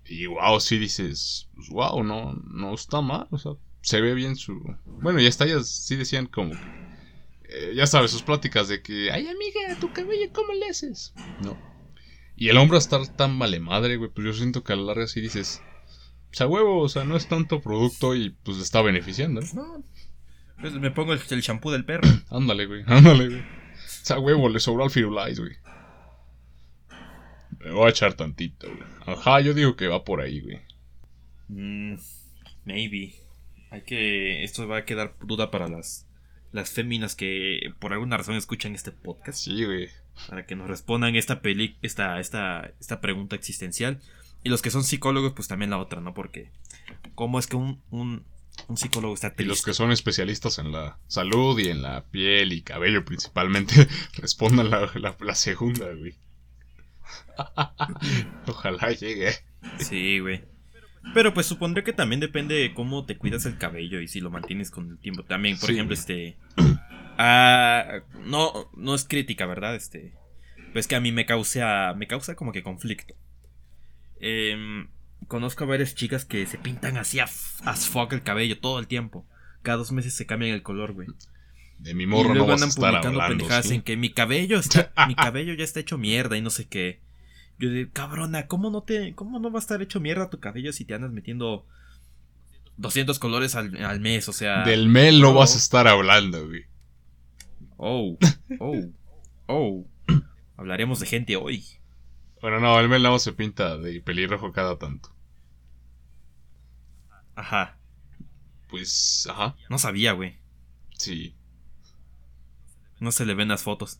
[0.07, 1.49] Y wow, sí dices.
[1.55, 3.29] Pues, wow, no, no está mal.
[3.31, 4.61] O sea, se ve bien su.
[4.85, 6.55] Bueno, y hasta ellas sí decían como.
[7.49, 9.11] eh, ya sabes, sus pláticas de que.
[9.11, 11.13] Ay, amiga, tu cabello, ¿cómo le haces?
[11.43, 11.57] No.
[12.37, 14.83] Y el hombre a estar tan vale madre, güey, pues yo siento que a la
[14.83, 15.63] larga sí dices.
[16.33, 19.85] O sea, huevo, o sea, no es tanto producto y pues le está beneficiando, ¿no?
[20.63, 22.09] Pues me pongo el, shampoo del perro.
[22.31, 23.41] Ándale, güey, ándale, güey.
[23.41, 25.57] O sea, huevo, le sobró al Firulais, güey.
[27.59, 28.89] Me voy a echar tantito, güey.
[29.07, 30.61] Ajá, yo digo que va por ahí, güey.
[31.49, 31.97] Mm,
[32.65, 33.15] maybe.
[33.71, 34.45] Hay que.
[34.45, 36.07] Esto va a quedar duda para las.
[36.53, 39.39] Las féminas que por alguna razón escuchan este podcast.
[39.39, 39.89] Sí, güey.
[40.29, 41.77] Para que nos respondan esta peli.
[41.83, 44.01] Esta, esta, esta pregunta existencial.
[44.45, 46.15] Y los que son psicólogos, pues también la otra, ¿no?
[46.15, 46.51] Porque.
[47.15, 48.25] ¿Cómo es que un, un,
[48.69, 49.49] un psicólogo está Y triste?
[49.49, 54.71] los que son especialistas en la salud y en la piel y cabello principalmente, respondan
[54.71, 56.15] la, la, la segunda, güey.
[58.47, 59.33] Ojalá llegue.
[59.79, 60.45] Sí, güey.
[61.15, 64.31] Pero pues supondré que también depende de cómo te cuidas el cabello y si lo
[64.31, 65.25] mantienes con el tiempo.
[65.25, 65.75] También, por Sí.
[65.75, 66.37] ejemplo, este.
[67.19, 69.75] ah, no, no es crítica, ¿verdad?
[69.75, 70.15] Este.
[70.73, 71.93] Pues que a mí me causa.
[71.97, 73.15] Me causa como que conflicto.
[74.21, 74.89] Em,
[75.29, 78.87] conozco a varias chicas que se pintan así a as fuck el cabello todo el
[78.87, 79.27] tiempo.
[79.63, 81.09] Cada dos meses se cambian el color, güey.
[81.79, 83.75] De mi Y morro no luego vas a andan estar publicando hablando, pendejadas ¿sí?
[83.75, 87.01] en que mi cabello está, mi cabello ya está hecho mierda y no sé qué.
[87.59, 90.73] Yo digo, cabrona, ¿cómo no te, cómo no va a estar hecho mierda tu cabello
[90.73, 91.67] si te andas metiendo
[92.77, 94.65] 200 colores al, al mes, o sea.
[94.65, 96.65] Del Mel no vas a estar hablando, güey.
[97.77, 98.17] Oh,
[98.59, 98.91] oh,
[99.47, 99.87] oh.
[100.57, 101.65] Hablaremos de gente hoy.
[102.43, 105.11] Bueno, no, el Mel nada más se pinta de pelirrojo cada tanto.
[107.35, 107.79] Ajá.
[108.69, 110.37] Pues, ajá, No sabía, güey.
[110.99, 111.35] sí.
[112.99, 113.99] No se le ven las fotos.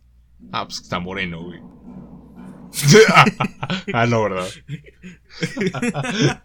[0.53, 1.61] Ah, pues está moreno, güey.
[3.93, 4.49] ah, no, ¿verdad?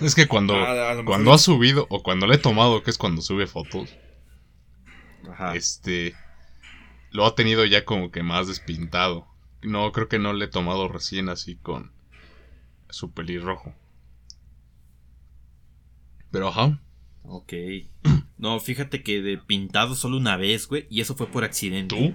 [0.00, 3.20] es que cuando, Ah, cuando ha subido, o cuando le he tomado, que es cuando
[3.22, 3.94] sube fotos,
[5.30, 5.54] Ajá.
[5.54, 6.14] este,
[7.12, 9.26] lo ha tenido ya como que más despintado.
[9.62, 11.92] No, creo que no le he tomado recién así con
[12.90, 13.74] su pelirrojo.
[16.30, 16.80] Pero ajá.
[17.24, 17.52] Ok.
[18.38, 20.86] No, fíjate que de pintado solo una vez, güey.
[20.90, 21.94] Y eso fue por accidente.
[21.94, 22.14] ¿Tú?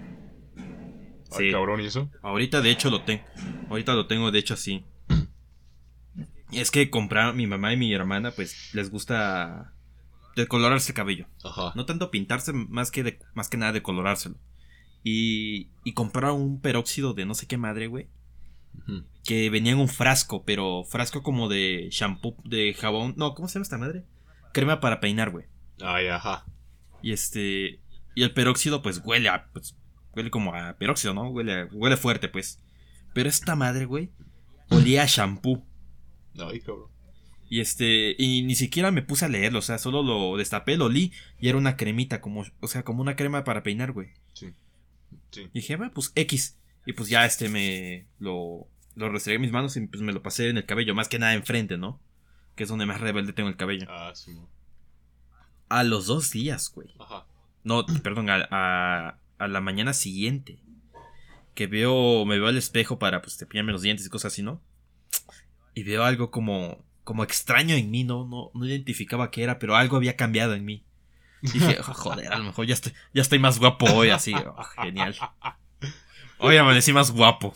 [1.31, 1.51] Ay, Sí.
[1.51, 2.09] cabrón, ¿y eso?
[2.21, 3.23] Ahorita de hecho lo tengo.
[3.69, 4.85] Ahorita lo tengo de hecho así.
[6.51, 9.73] Y es que comprar mi mamá y mi hermana pues les gusta
[10.35, 11.27] decolorarse el cabello.
[11.43, 11.73] Ajá.
[11.75, 14.35] No tanto pintarse más que de- más que nada decolorárselo.
[15.09, 18.07] Y y compraron un peróxido de no sé qué madre, güey,
[19.23, 23.53] que venía en un frasco, pero frasco como de shampoo, de jabón, no, ¿cómo se
[23.55, 24.03] llama esta madre?
[24.53, 25.45] Crema para peinar, güey.
[25.81, 26.45] Ay, ajá.
[27.01, 27.79] Y este.
[28.15, 29.47] Y el peróxido, pues huele a.
[29.53, 29.75] Pues,
[30.15, 31.29] huele como a peróxido, ¿no?
[31.29, 32.59] Huele, a- huele fuerte, pues.
[33.13, 34.09] Pero esta madre, güey,
[34.69, 35.63] olía a shampoo.
[36.37, 36.89] Ay, cabrón.
[37.49, 38.13] Y este.
[38.17, 41.47] Y ni siquiera me puse a leerlo, o sea, solo lo destapé, lo olí y
[41.49, 42.43] era una cremita, como.
[42.59, 44.09] O sea, como una crema para peinar, güey.
[44.33, 44.47] Sí.
[45.31, 45.41] Sí.
[45.53, 46.57] Y dije, bueno, pues X.
[46.85, 48.07] Y pues ya este me.
[48.19, 48.67] Lo.
[48.95, 51.19] Lo restregué en mis manos y pues me lo pasé en el cabello, más que
[51.19, 51.99] nada enfrente, ¿no?
[52.55, 53.85] Que es donde más rebelde tengo el cabello.
[53.89, 54.35] Ah, sí.
[55.69, 56.95] A los dos días, güey.
[56.97, 57.27] Ajá.
[57.63, 60.59] No, perdón, a, a, a la mañana siguiente.
[61.53, 64.61] Que veo, me veo al espejo para pues cepillarme los dientes y cosas así, ¿no?
[65.75, 68.25] Y veo algo como, como extraño en mí, ¿no?
[68.25, 70.86] No, no identificaba qué era, pero algo había cambiado en mí.
[71.41, 74.33] Dije, "Oh, joder, a lo mejor ya estoy, ya estoy más guapo hoy, así.
[74.33, 75.15] oh, genial.
[76.39, 77.53] Hoy amanecí más guapo.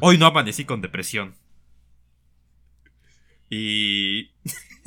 [0.00, 1.36] Hoy no amanecí con depresión.
[3.50, 4.30] Y...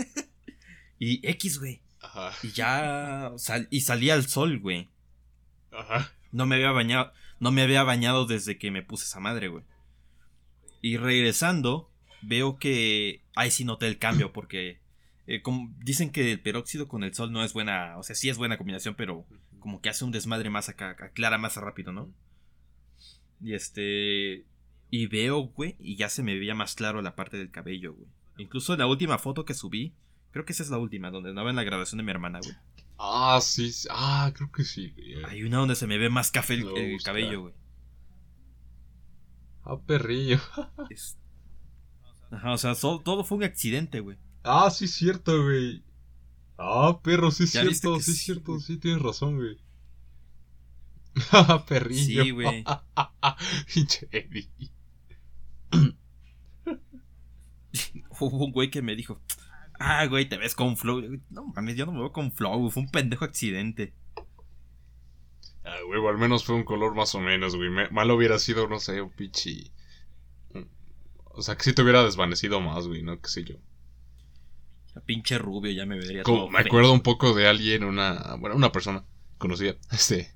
[0.99, 1.81] y X, güey.
[2.01, 2.31] Ajá.
[2.43, 4.89] Y ya sal- y salí al sol, güey.
[5.71, 6.11] Ajá.
[6.31, 9.63] No me había bañado, no me había bañado desde que me puse esa madre, güey.
[10.81, 11.89] Y regresando,
[12.21, 14.79] veo que ahí sí noté el cambio porque
[15.27, 18.29] eh, como dicen que el peróxido con el sol no es buena, o sea, sí
[18.29, 19.25] es buena combinación, pero
[19.59, 22.09] como que hace un desmadre más acá, aclara más rápido, ¿no?
[23.41, 24.45] Y este
[24.89, 28.07] y veo, güey, y ya se me veía más claro la parte del cabello, güey.
[28.37, 29.93] Incluso en la última foto que subí,
[30.31, 32.55] creo que esa es la última, donde andaba en la graduación de mi hermana, güey.
[32.97, 33.71] Ah, sí.
[33.71, 33.87] sí.
[33.91, 34.93] Ah, creo que sí.
[34.95, 35.25] güey.
[35.25, 37.53] Hay una donde se me ve más café el, cabello, güey.
[39.65, 40.39] Ah, perrillo.
[40.89, 41.17] Es-
[42.31, 44.17] Ajá, o sea, todo fue un accidente, güey.
[44.49, 45.83] Ah, sí, cierto, güey.
[46.57, 49.57] Ah, perro, sí, es cierto, sí, es sí, cierto, sí, tienes razón, güey.
[51.67, 52.23] Perrillo.
[52.23, 52.63] Sí, güey.
[58.19, 59.21] Hubo un güey que me dijo,
[59.79, 61.01] ah, güey, te ves con flow.
[61.29, 63.93] No mames, yo no me veo con flow, fue un pendejo accidente.
[65.63, 67.69] Ah, güey, al menos fue un color más o menos, güey.
[67.91, 69.71] Mal hubiera sido, no sé, un pinche.
[70.53, 70.69] un-
[71.25, 73.19] O sea, que si te hubiera desvanecido más, güey, ¿no?
[73.21, 73.55] Qué sé yo.
[75.05, 78.35] Pinche rubio ya me vería Como- todo me acuerdo un poco de alguien, una.
[78.39, 79.03] Bueno, una persona
[79.37, 79.75] conocida.
[79.91, 80.33] Este.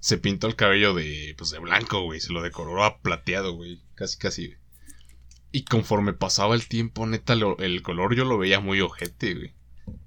[0.00, 1.34] Se pintó el cabello de.
[1.38, 2.20] Pues de blanco, güey.
[2.20, 3.80] Se lo decoró a plateado, güey.
[3.94, 4.58] Casi, casi, güey.
[5.52, 9.52] Y conforme pasaba el tiempo, neta, lo- el color yo lo veía muy ojete, güey.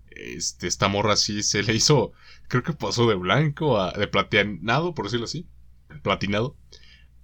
[0.10, 2.14] Este, esta morra sí se le hizo.
[2.48, 3.92] Creo que pasó de blanco a.
[3.92, 5.46] de plateado, por decirlo así.
[6.04, 6.56] Platinado.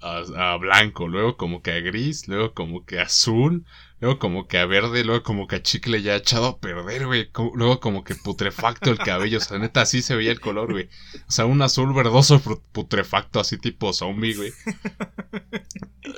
[0.02, 3.66] A, blanco, luego como que a gris, luego como que a azul,
[4.00, 7.30] luego como que a verde, luego como que a chicle ya echado a perder, güey.
[7.54, 10.90] Luego como que putrefacto el cabello, o sea, neta, así se veía el color, güey.
[11.28, 14.52] O sea, un azul verdoso putrefacto, así tipo zombie, güey.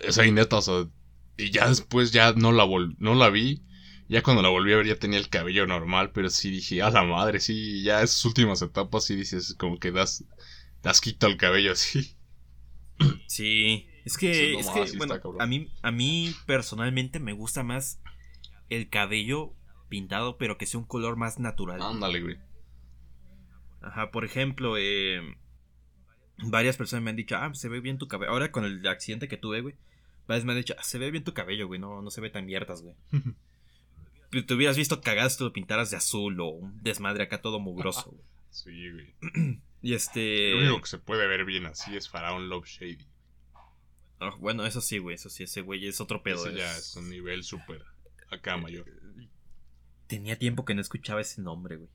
[0.08, 0.86] O sea, y neta, o sea,
[1.38, 3.64] y ya después ya no la vol no la vi.
[4.08, 6.90] Ya cuando la volví a ver ya tenía el cabello normal, pero sí dije, a
[6.90, 10.26] la madre, sí, ya esas últimas etapas sí dices como que das,
[10.84, 12.16] das quito al cabello así.
[13.28, 18.00] Sí, es que, es bueno, está a mí, a mí personalmente me gusta más
[18.70, 19.54] el cabello
[19.90, 21.82] pintado, pero que sea un color más natural.
[21.82, 22.38] Ándale, güey.
[23.82, 25.20] Ajá, por ejemplo, eh,
[26.38, 28.32] varias personas me han dicho, ah, se ve bien tu cabello.
[28.32, 29.76] Ahora con el accidente que tuve, güey,
[30.28, 32.30] varias me han dicho, "Ah, se ve bien tu cabello, güey, no, no se ve
[32.30, 32.96] tan mierdas, güey.
[34.48, 37.60] Te hubieras visto cagado si te lo pintaras de azul o un desmadre acá todo
[37.60, 38.24] mugroso, güey.
[38.50, 39.62] Sí, güey.
[39.84, 40.52] Y este...
[40.52, 43.06] Lo único que se puede ver bien así es Faraón Love Shady.
[44.22, 46.48] ah, bueno, eso sí, güey, eso sí, ese güey es otro pedo.
[46.48, 47.84] Ese ya es- es un nivel súper
[48.32, 48.86] acá mayor.
[50.08, 51.90] tenía tiempo que no escuchaba ese nombre, güey.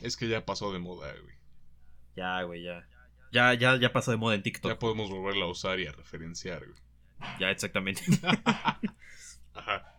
[0.00, 1.34] Es que ya pasó de moda, güey.
[2.16, 2.86] Ya, güey, ya.
[3.32, 4.70] Ya, ya, ya pasó de moda en TikTok.
[4.72, 6.78] Ya podemos volverla a usar y a referenciar, güey.
[7.40, 8.02] Ya, exactamente.
[9.54, 9.96] Ajá.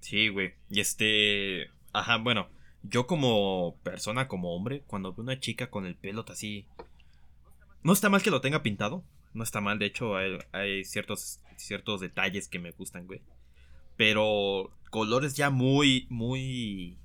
[0.00, 0.54] Sí, güey.
[0.70, 1.70] Y este.
[1.92, 2.48] Ajá, bueno.
[2.82, 6.66] Yo como persona, como hombre, cuando veo una chica con el pelo así.
[7.82, 9.04] No está mal que lo tenga pintado.
[9.34, 13.22] No está mal, de hecho, hay, hay ciertos, ciertos detalles que me gustan, güey.
[13.96, 16.98] Pero colores ya muy, muy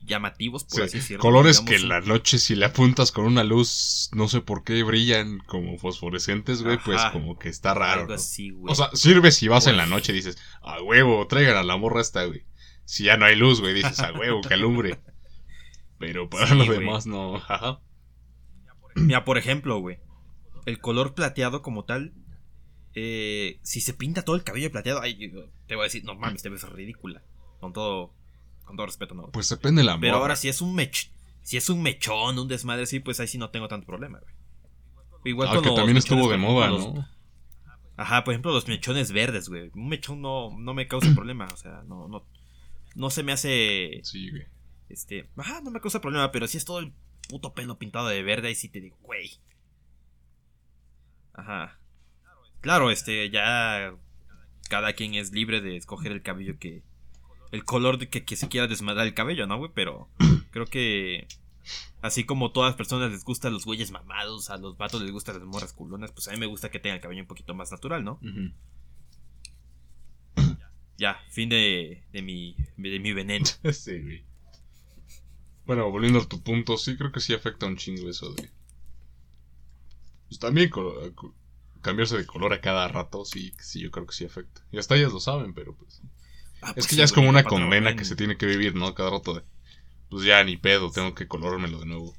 [0.00, 1.22] llamativos, por Sí, así decirlo.
[1.22, 4.64] colores Digamos, que en la noche si le apuntas con una luz, no sé por
[4.64, 8.00] qué brillan como fosforescentes, güey, pues como que está raro.
[8.02, 8.14] Algo ¿no?
[8.14, 8.72] así, güey.
[8.72, 9.90] O sea, sirve si vas en la Uf.
[9.90, 12.44] noche y dices, a huevo, traigan a la morra esta, güey.
[12.88, 14.98] Si ya no hay luz, güey, dices, a huevo, que alumbre.
[15.98, 16.78] Pero para Sí, lo güey.
[16.78, 17.80] demás no, ajá.
[18.94, 19.98] Mira, por ejemplo, güey.
[20.64, 22.14] El color plateado como tal.
[22.94, 25.30] eh, si se pinta todo el cabello plateado, ay,
[25.66, 27.22] te voy a decir, no mames, te ves ridícula.
[27.60, 28.14] Con todo,
[28.64, 29.30] con todo respeto, ¿no?
[29.32, 31.10] Pues depende de la Pero ahora si es un mech,
[31.42, 34.34] si es un mechón, un desmadre así, pues ahí sí no tengo tanto problema, güey.
[35.26, 37.06] Igual Ah, con que los también estuvo de moda, los- ¿no?
[37.98, 39.70] Ajá, por ejemplo, los mechones verdes, güey.
[39.74, 42.24] Un mechón no, no me causa problema, o sea, no, no,
[42.98, 44.42] no se me hace, Sí, güey.
[44.88, 46.92] este, ajá, no me causa problema, pero si es todo el
[47.28, 49.38] puto pelo pintado de verde, ahí sí te digo, güey.
[51.32, 51.78] Ajá.
[52.60, 53.94] Claro, este, ya
[54.68, 56.82] cada quien es libre de escoger el cabello que,
[57.52, 59.70] el color de que, que se quiera desmadrar el cabello, ¿no, güey?
[59.72, 60.08] Pero
[60.50, 61.28] creo que
[62.02, 65.38] así como todas las personas les gustan los güeyes mamados, a los vatos les gustan
[65.38, 67.70] las morras culonas, pues a mí me gusta que tenga el cabello un poquito más
[67.70, 68.14] natural, ¿no?
[68.14, 68.52] Ujú.
[70.98, 73.46] Ya, fin de, de mi de mi veneno.
[73.72, 74.24] Sí, güey.
[75.66, 78.50] Bueno, volviendo a tu punto, sí creo que sí afecta un chingo eso de...
[80.28, 80.70] Pues también
[81.82, 84.62] cambiarse de color a cada rato, sí, sí, yo creo que sí afecta.
[84.72, 86.02] Y hasta ellas lo saben, pero pues...
[86.60, 88.46] Ah, Es pues que sí, ya es como una condena en- que se tiene que
[88.46, 88.94] vivir, ¿no?
[88.94, 89.44] Cada rato de...
[90.10, 92.14] Pues ya ni pedo, tengo que colórmelo de nuevo.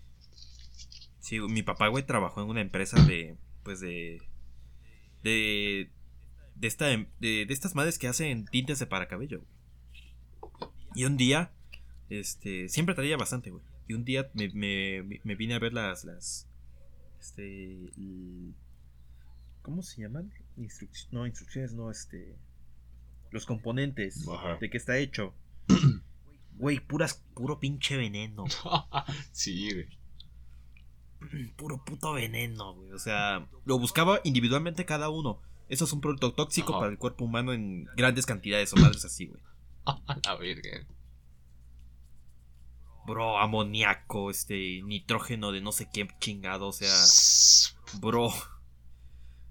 [1.20, 4.22] Sí, mi papá, güey, trabajó en una empresa de, pues de,
[5.24, 5.92] de,
[6.60, 9.39] de esta, de, de estas madres que hacen tintes de para cabello.
[9.41, 10.72] güey.
[10.95, 11.52] Y un día,
[12.10, 13.63] este, siempre traía bastante, güey.
[13.88, 16.48] Y un día me, me, me vine a ver las, las,
[17.19, 17.78] este,
[19.62, 20.32] ¿cómo se llaman?
[20.58, 22.36] Instruc- no, instrucciones, no, este,
[23.32, 24.58] los componentes Ajá.
[24.60, 25.34] de qué está hecho.
[26.58, 28.43] Güey, puras, puro pinche veneno.
[29.32, 29.69] sí,
[31.22, 31.48] güey.
[31.56, 32.91] puro puto veneno, güey.
[32.91, 35.41] O sea, lo buscaba individualmente cada uno.
[35.70, 36.80] Eso es un producto tóxico Ajá.
[36.80, 39.42] para el cuerpo humano en grandes cantidades o madres así, güey.
[39.86, 40.86] A la verga.
[43.06, 46.94] Bro, amoníaco, este, nitrógeno de no sé qué chingado, o sea,
[48.02, 48.32] bro.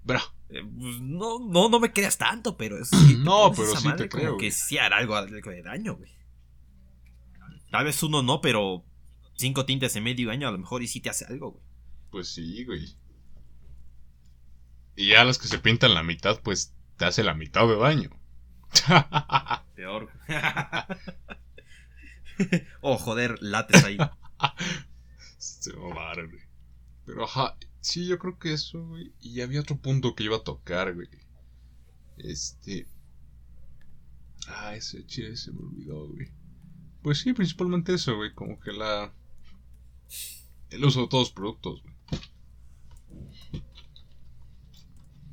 [0.03, 2.91] Bro, eh, pues, no, no, no me creas tanto, pero es.
[3.19, 6.11] No, pero sí te madre como creo, que sí hará algo, algo de daño, güey.
[7.71, 8.83] Tal vez uno no, pero
[9.35, 11.63] cinco tintes en medio año a lo mejor y sí te hace algo, güey.
[12.11, 12.85] pues sí, güey.
[14.99, 18.09] Y ya las que se pintan la mitad, pues te hace la mitad de daño.
[19.77, 20.11] Peor.
[22.81, 23.97] oh, joder, lates ahí.
[25.37, 26.43] Se mamaron, güey.
[27.05, 29.13] Pero ajá, sí, yo creo que eso, güey.
[29.21, 31.07] Y había otro punto que iba a tocar, güey.
[32.17, 32.85] Este.
[34.49, 36.29] Ah, ese chile se me olvidó, güey.
[37.03, 38.33] Pues sí, principalmente eso, güey.
[38.33, 39.13] Como que la.
[40.69, 41.95] El uso de todos los productos, güey.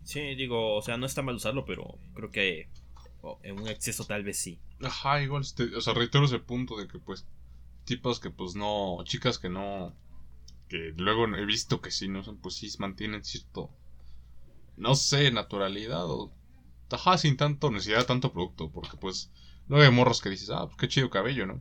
[0.07, 2.69] Sí, digo, o sea, no está mal usarlo, pero creo que
[3.43, 4.61] en un exceso tal vez sí.
[4.81, 7.27] Ajá, igual, este, o sea, reitero ese punto de que, pues,
[7.85, 9.97] tipos que, pues, no, chicas que no,
[10.69, 13.69] que luego he visto que sí, no son, pues, sí mantienen cierto,
[14.77, 16.33] no sé, naturalidad o,
[16.89, 19.33] ajá, sin tanto necesidad de tanto producto, porque, pues,
[19.67, 21.61] luego hay morros que dices, ah, pues, qué chido cabello, ¿no?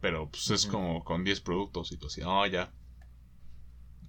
[0.00, 2.72] Pero, pues, es como con 10 productos y tú así, ah, ya.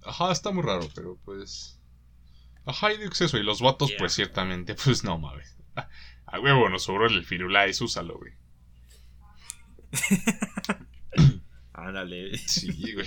[0.04, 1.81] Ajá, está muy raro, pero, pues,
[2.66, 3.98] ajá, y de exceso, y los vatos, Yeah.
[3.98, 5.56] pues, ciertamente, pues, no mames.
[6.26, 8.32] A huevo nos sobró el firulais, úsalo, güey.
[11.72, 12.36] Ándale.
[12.38, 13.06] Sí, güey.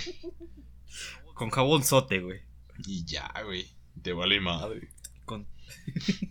[1.34, 2.40] Con jabón sote, güey.
[2.86, 3.66] Y ya, güey.
[4.02, 4.90] Te vale madre.
[5.24, 5.48] Con...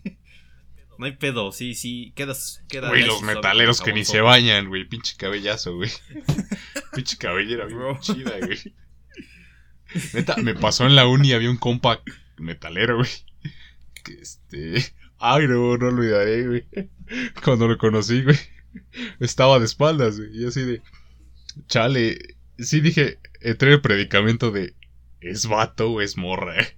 [0.98, 2.12] no hay pedo, sí, sí.
[2.16, 2.64] Quedas.
[2.68, 4.88] queda Güey, los metaleros que ni se bañan, güey.
[4.88, 5.90] Pinche cabellazo, güey.
[6.94, 8.74] Pinche cabellera bien chida, güey.
[10.14, 12.02] Neta, me pasó en la uni, había un compa
[12.38, 13.08] metalero, güey.
[14.04, 14.94] Que este.
[15.18, 16.64] Ay, no, no olvidaré, güey.
[17.44, 18.36] Cuando lo conocí, güey.
[19.20, 20.42] Estaba de espaldas, güey.
[20.42, 20.82] Y así de.
[21.68, 22.36] Chale.
[22.58, 24.74] Sí dije, entré en el predicamento de.
[25.20, 26.60] ¿Es vato o es morra?
[26.60, 26.76] eh?".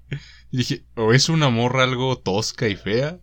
[0.50, 3.20] Y dije, o es una morra algo tosca y fea.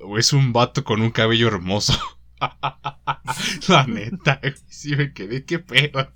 [0.00, 1.98] O es un vato con un cabello hermoso.
[3.68, 6.12] La neta, güey, sí me quedé, qué pedo.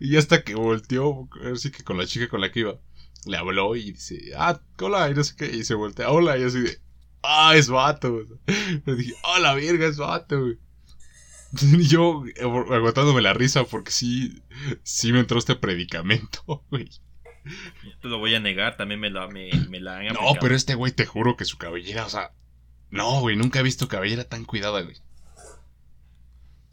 [0.00, 2.80] Y hasta que volteó, así que con la chica con la que iba,
[3.26, 6.42] le habló y dice, ah, hola, y no sé qué, y se voltea, hola, y
[6.44, 6.78] así de,
[7.22, 8.24] ah, es vato.
[8.86, 10.58] Le dije, oh, la verga, es vato, güey.
[11.80, 14.40] Y yo eh, aguantándome la risa porque sí,
[14.84, 16.88] sí me entró este predicamento, güey.
[18.02, 20.36] Te lo voy a negar, también me la, me, me la han No, aplicado.
[20.40, 22.32] pero este güey te juro que su cabellera, o sea,
[22.90, 24.96] no, güey, nunca he visto cabellera tan cuidada, güey.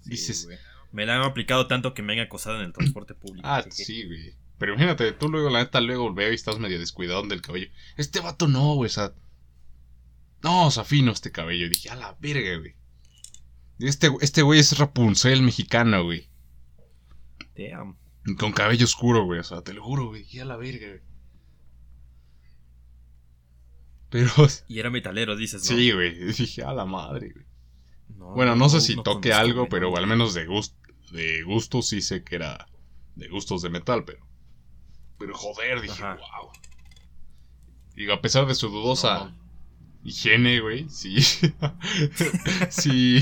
[0.02, 0.58] Sí, dices- güey.
[0.92, 3.46] Me la han aplicado tanto que me han acosado en el transporte público.
[3.48, 4.34] Ah, sí, güey.
[4.58, 7.68] Pero imagínate, tú luego, la neta, luego veo y estás medio descuidado del cabello.
[7.96, 9.14] Este vato no, güey, o sea.
[10.44, 11.66] No, o sea, fino este cabello.
[11.66, 12.76] Y dije, a la verga, güey.
[13.80, 16.30] Y Este, este güey es Rapunzel mexicano, güey.
[17.56, 17.98] Damn.
[18.40, 19.40] Con cabello oscuro, güey.
[19.40, 20.24] O sea, te lo juro, güey.
[20.24, 21.02] Dije, a la verga, güey.
[24.10, 24.32] Pero,
[24.68, 25.76] Y era metalero, dices, ¿no?
[25.78, 26.16] sí, güey.
[26.34, 27.46] Dije, a la madre, güey.
[28.18, 30.76] No, Bueno, no sé si toque conozco, algo, pero al menos de gusto,
[31.12, 32.68] de gusto sí sé que era
[33.16, 34.27] de gustos de metal, pero.
[35.18, 36.16] Pero joder, dije, Ajá.
[36.16, 36.52] wow.
[37.96, 39.36] Digo, a pesar de su dudosa No,
[40.04, 41.18] higiene, güey, sí.
[42.70, 43.20] sí.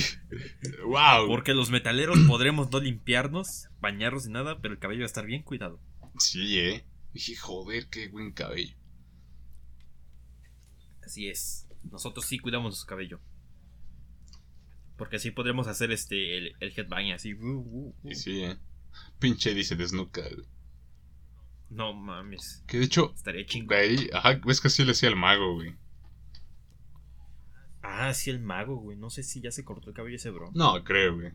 [0.86, 1.28] Wow.
[1.28, 5.26] Porque los metaleros podremos no limpiarnos, bañarnos y nada, pero el cabello va a estar
[5.26, 5.80] bien cuidado.
[6.20, 6.86] Sí, eh.
[7.14, 8.76] Dije, joder, qué buen cabello.
[11.04, 11.68] Así es.
[11.84, 13.22] Nosotros sí cuidamos nuestro cabello.
[14.98, 17.34] Porque así podremos hacer este el, el headbang así.
[17.34, 18.10] uh, uh, uh.
[18.10, 18.58] Y sí, eh.
[19.20, 20.48] Pinche dice de Snuka, güey.
[21.70, 22.64] No mames.
[22.68, 23.74] Que de hecho, Estaría chingo.
[23.74, 25.76] de ahí, ajá, ves que así le decía el mago, güey.
[27.82, 28.98] Ah, sí, el mago, güey.
[28.98, 30.52] No sé si ya se cortó el cabello ese bro.
[30.54, 31.32] No, creo, güey.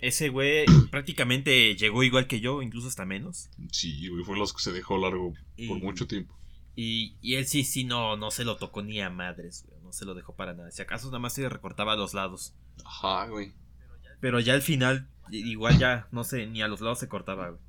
[0.00, 3.50] Ese güey prácticamente llegó igual que yo, incluso hasta menos.
[3.72, 6.36] Sí, güey, fue los que se dejó largo Y- por mucho tiempo.
[6.76, 9.80] Y, y él sí, sí, no, no se lo tocó ni a madres, güey.
[9.82, 10.70] No se lo dejó para nada.
[10.70, 12.54] Si acaso nada más se recortaba a los lados.
[12.84, 13.52] Ajá, güey.
[14.20, 17.60] Pero ya al final, igual ya, no sé, ni a los lados se cortaba, güey.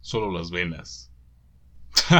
[0.00, 1.10] Solo las venas.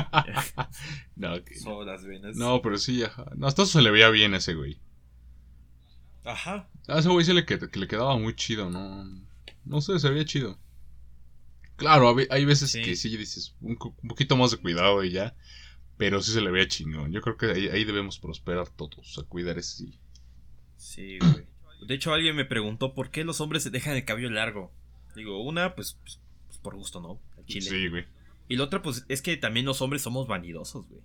[1.16, 2.36] no, Solo las venas.
[2.36, 3.26] no, pero sí, ajá.
[3.36, 4.80] No, hasta eso se le veía bien a ese güey.
[6.24, 6.68] Ajá.
[6.88, 9.04] A ese güey se le, que, que le quedaba muy chido, ¿no?
[9.64, 10.58] No sé, se veía chido.
[11.76, 12.82] Claro, hay veces Sí.
[12.82, 15.36] que sí dices un, poquito más de cuidado y ya.
[15.96, 17.12] Pero sí se le veía chingón.
[17.12, 19.98] Yo creo que ahí, ahí debemos prosperar todos, a cuidar ese sí.
[20.76, 21.46] Sí, güey.
[21.86, 24.72] De hecho, alguien me preguntó por qué los hombres se dejan el cabello largo.
[25.14, 27.20] Digo, una, pues, pues, pues por gusto, ¿no?
[27.48, 27.68] Chile.
[27.70, 28.06] Sí, güey.
[28.48, 31.02] Y la otra, pues, es que también los hombres somos vanidosos, güey.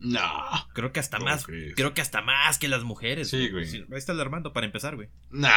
[0.00, 0.20] No.
[0.74, 1.44] Creo que hasta ¿Cómo más.
[1.46, 1.74] crees?
[1.76, 3.30] Creo que hasta más que las mujeres.
[3.30, 3.66] Sí, güey.
[3.68, 5.08] Ahí está el Armando para empezar, güey.
[5.30, 5.48] No.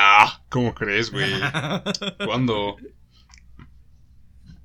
[0.49, 1.31] ¿Cómo crees, güey?
[2.25, 2.75] ¿Cuándo?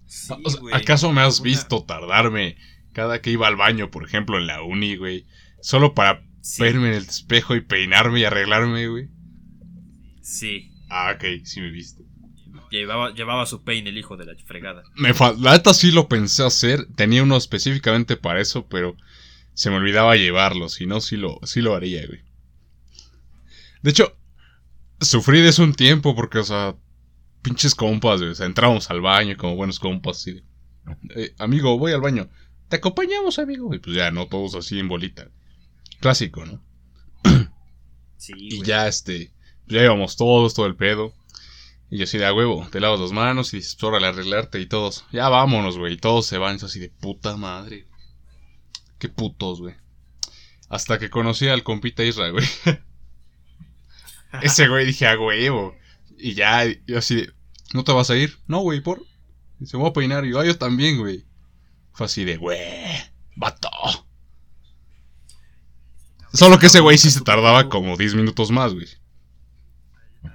[0.06, 0.74] Sí, O sea, güey.
[0.74, 2.56] ¿Acaso me has visto tardarme
[2.92, 5.26] cada que iba al baño, por ejemplo, en la uni, güey?
[5.62, 6.62] Solo para Sí.
[6.62, 9.08] verme en el espejo y peinarme y arreglarme, güey.
[10.22, 10.72] Sí.
[10.88, 12.04] Ah, ok, sí me viste.
[12.70, 14.82] Llevaba, llevaba su peine el hijo de la fregada.
[14.94, 16.86] Me la neta sí lo pensé hacer.
[16.94, 18.96] Tenía uno específicamente para eso, pero
[19.54, 20.68] se me olvidaba llevarlo.
[20.68, 22.20] Si no, sí lo, sí lo haría, güey.
[23.82, 24.16] De hecho,
[25.00, 26.76] sufrí de eso un tiempo porque, o sea,
[27.42, 28.32] pinches compas, güey.
[28.32, 30.18] O sea, entramos al baño como buenos compas.
[30.18, 30.42] Así
[31.16, 32.28] "Eh, amigo, voy al baño.
[32.68, 33.74] Te acompañamos, amigo.
[33.74, 35.28] Y pues ya, no todos así en bolita.
[36.00, 36.62] Clásico, ¿no?
[38.16, 38.68] Sí, Y güey.
[38.68, 39.32] ya, este,
[39.66, 41.14] ya íbamos todos, todo el pedo.
[41.90, 44.60] Y yo así de a huevo, te lavas las manos y dices, "Pues, órale, arreglarte
[44.60, 45.04] y todos.
[45.12, 45.94] Ya vámonos, güey.
[45.94, 47.86] Y todos se van, es así de puta madre.
[48.98, 49.74] Qué putos, güey.
[50.68, 52.46] Hasta que conocí al compita Isra, güey.
[54.42, 55.74] Ese güey dije, a huevo.
[56.16, 57.32] Y ya, yo así de,
[57.74, 58.38] ¿no te vas a ir?
[58.46, 59.02] No, güey, por.
[59.58, 60.24] Y se me va a peinar.
[60.24, 61.24] Y yo, "Ah, yo también, güey.
[61.92, 62.58] Fue así de, güey,
[63.36, 63.68] vato.
[66.32, 68.86] Solo que ese güey sí se tardaba como 10 minutos más, güey.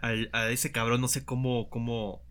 [0.01, 2.21] Al- a ese cabrón no sé cómo, cómo,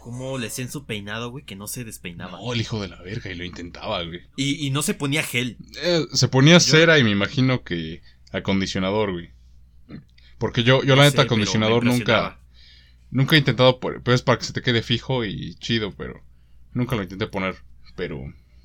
[0.00, 2.38] cómo le hacían su peinado, güey, que no se despeinaba.
[2.38, 4.20] No, el hijo de la verga, y lo intentaba, güey.
[4.36, 5.56] Y, y no se ponía gel.
[5.82, 9.30] Eh, se ponía cera y me imagino que acondicionador, güey.
[10.38, 12.38] Porque yo, yo la neta, sé, acondicionador nunca,
[13.10, 16.22] nunca he intentado, pues para que se te quede fijo y chido, pero
[16.72, 17.56] nunca lo intenté poner.
[17.96, 18.20] Pero,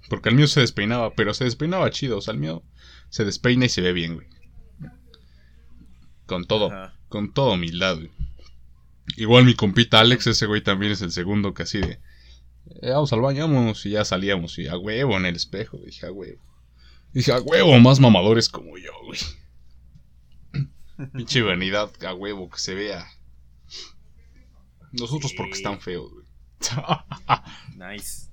[0.09, 2.61] porque el mío se despeinaba, pero se despeinaba chido, o sea, el mío
[3.09, 4.27] se despeina y se ve bien, güey.
[6.25, 6.93] Con todo, Ajá.
[7.11, 8.09] Con toda humildad, güey.
[9.17, 11.99] Igual mi compita Alex, ese güey también es el segundo que así de,
[12.81, 16.07] "Eh, vamos al baño, vamos, y ya salíamos, y a huevo en el espejo, dije,
[16.07, 16.41] a huevo.
[17.13, 19.19] Dije, a huevo, más mamadores como yo, güey.
[21.13, 23.05] Pinche vanidad, a huevo, que se vea.
[24.93, 25.37] Nosotros Sí.
[25.37, 26.25] porque están feos, güey.
[27.77, 28.29] Nice.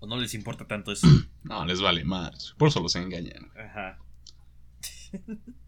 [0.00, 1.06] O no les importa tanto eso.
[1.44, 2.54] no, les vale más.
[2.58, 3.50] Por eso los engañan.
[3.56, 3.98] Ajá.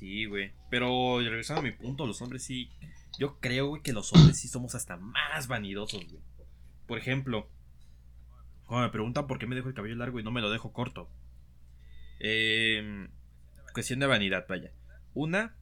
[0.00, 0.52] Sí, güey.
[0.70, 2.70] Pero regresando a mi punto, los hombres sí.
[3.18, 6.22] Yo creo, güey, que los hombres sí somos hasta más vanidosos, güey.
[6.86, 7.50] Por ejemplo,
[8.64, 10.72] cuando me preguntan por qué me dejo el cabello largo y no me lo dejo
[10.72, 11.10] corto.
[12.18, 13.08] Eh,
[13.74, 14.72] cuestión de vanidad, vaya.
[15.12, 15.54] Una,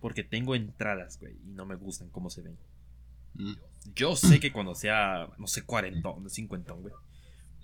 [0.00, 2.56] porque tengo entradas, güey, y no me gustan cómo se ven.
[3.34, 3.54] Mm.
[3.94, 6.94] Yo sé que cuando sea, no sé, cuarentón, cincuentón, güey.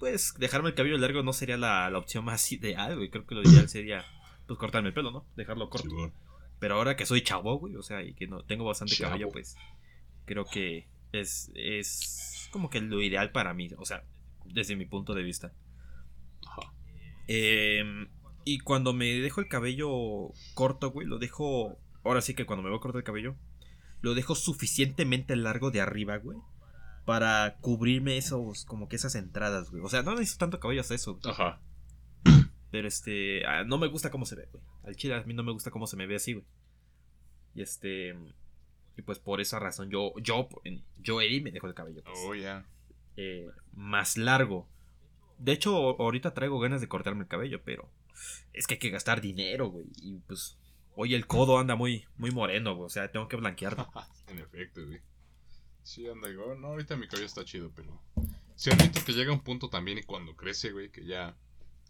[0.01, 3.09] Pues dejarme el cabello largo no sería la, la opción más ideal, güey.
[3.09, 4.05] Creo que lo ideal sería,
[4.47, 5.26] pues, cortarme el pelo, ¿no?
[5.36, 5.88] Dejarlo corto.
[5.88, 6.12] Sí.
[6.59, 9.11] Pero ahora que soy chavo, güey, o sea, y que no tengo bastante Chavo.
[9.11, 9.57] cabello, pues
[10.24, 14.05] creo que es, es como que lo ideal para mí, o sea,
[14.47, 15.53] desde mi punto de vista.
[16.47, 16.72] Ajá.
[17.28, 17.84] Eh,
[18.44, 19.90] y cuando me dejo el cabello
[20.55, 21.78] corto, güey, lo dejo.
[22.05, 23.34] Ahora sí que cuando me voy a cortar el cabello,
[24.01, 26.38] lo dejo suficientemente largo de arriba, güey.
[27.05, 29.82] Para cubrirme esos, como que esas entradas, güey.
[29.82, 31.16] O sea, no necesito tanto cabello hasta eso.
[31.16, 31.32] güey.
[31.32, 31.61] Ajá.
[32.71, 34.62] Pero este, ah, no me gusta cómo se ve, güey.
[34.85, 36.45] Al chile a mí no me gusta cómo se me ve así, güey.
[37.55, 38.14] Y este,
[38.97, 40.49] y pues por esa razón yo, yo,
[40.99, 42.67] yo Eddie me dejo el cabello pues, Oh, ya.
[43.17, 44.69] eh, más largo.
[45.39, 47.91] De hecho, ahorita traigo ganas de cortarme el cabello, pero
[48.53, 49.87] es que hay que gastar dinero, güey.
[50.03, 50.59] Y pues,
[50.95, 52.87] hoy el codo anda muy, muy moreno, güey.
[52.87, 53.89] O sea, tengo que blanquearlo.
[54.29, 55.01] en efecto, güey.
[55.83, 56.61] Sí, anda igual.
[56.61, 58.03] No, ahorita mi cabello está chido, pero.
[58.55, 61.37] Sí, admito que llega un punto también y cuando crece, güey, que ya.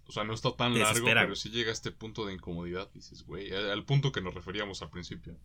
[0.09, 2.88] O sea, no está tan largo, pero sí llega a este punto de incomodidad.
[2.94, 5.36] Dices, güey, al punto que nos referíamos al principio.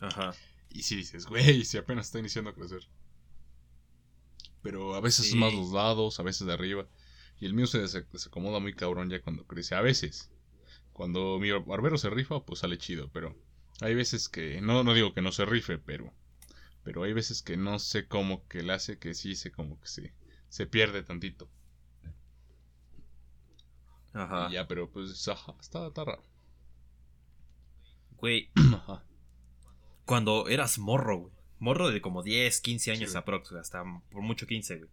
[0.00, 0.34] Ajá.
[0.70, 2.86] Y sí dices, güey, si apenas está iniciando a crecer.
[4.62, 5.38] Pero a veces es Sí.
[5.38, 6.86] más los lados, a veces de arriba.
[7.40, 9.74] Y el mío se des- desacomoda muy cabrón ya cuando crece.
[9.74, 10.30] A veces.
[10.92, 13.10] Cuando mi barbero se rifa, pues sale chido.
[13.12, 13.36] Pero
[13.80, 14.60] hay veces que.
[14.60, 16.12] No, no digo que no se rife, pero.
[16.82, 19.88] Pero hay veces que no sé cómo que le hace que sí se como que
[19.88, 20.14] se.
[20.48, 21.48] Se pierde tantito.
[24.14, 24.48] Ajá.
[24.48, 26.22] Y ya, pero pues ajá, está, está raro.
[28.16, 29.04] Güey, Ajá.
[30.04, 31.34] cuando eras morro, güey.
[31.60, 34.90] Morro de como 10, 15 años Sí, aprox, güey, hasta por mucho 15, güey.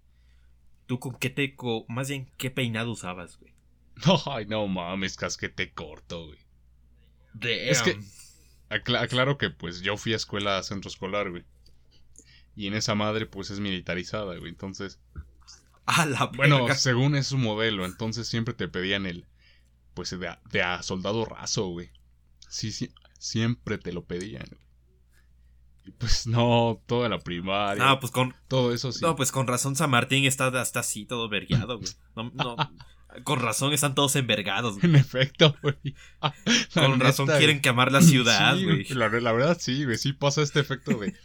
[0.85, 1.55] ¿Tú con qué te...
[1.55, 3.53] co- más bien, qué peinado usabas, güey?
[4.25, 6.39] Ay, no mames, casquete corto, güey.
[7.33, 7.99] De Es que-
[8.69, 11.43] Acla- aclaro que pues yo fui a escuela centro escolar, güey.
[12.55, 14.49] Y en esa madre pues es militarizada, güey.
[14.49, 14.99] Entonces,
[15.85, 16.75] A la bueno, verga.
[16.75, 19.25] según es su modelo, entonces siempre te pedían el
[19.93, 21.89] pues de a, de a soldado raso, güey.
[22.49, 24.45] Sí, sí, siempre te lo pedían.
[24.49, 24.61] güey.
[25.83, 28.99] Y pues no, toda la primaria, No, pues con, todo eso sí.
[29.01, 31.89] no, pues con razón San Martín está hasta así, todo vergueado, güey.
[32.15, 32.55] No, no,
[33.23, 34.85] con razón están todos envergados, güey.
[34.85, 35.95] En efecto, güey.
[36.73, 38.85] Con razón quieren quemar la ciudad, Sí, güey.
[38.89, 39.97] La, la verdad sí, güey.
[39.97, 41.15] Sí pasa este efecto de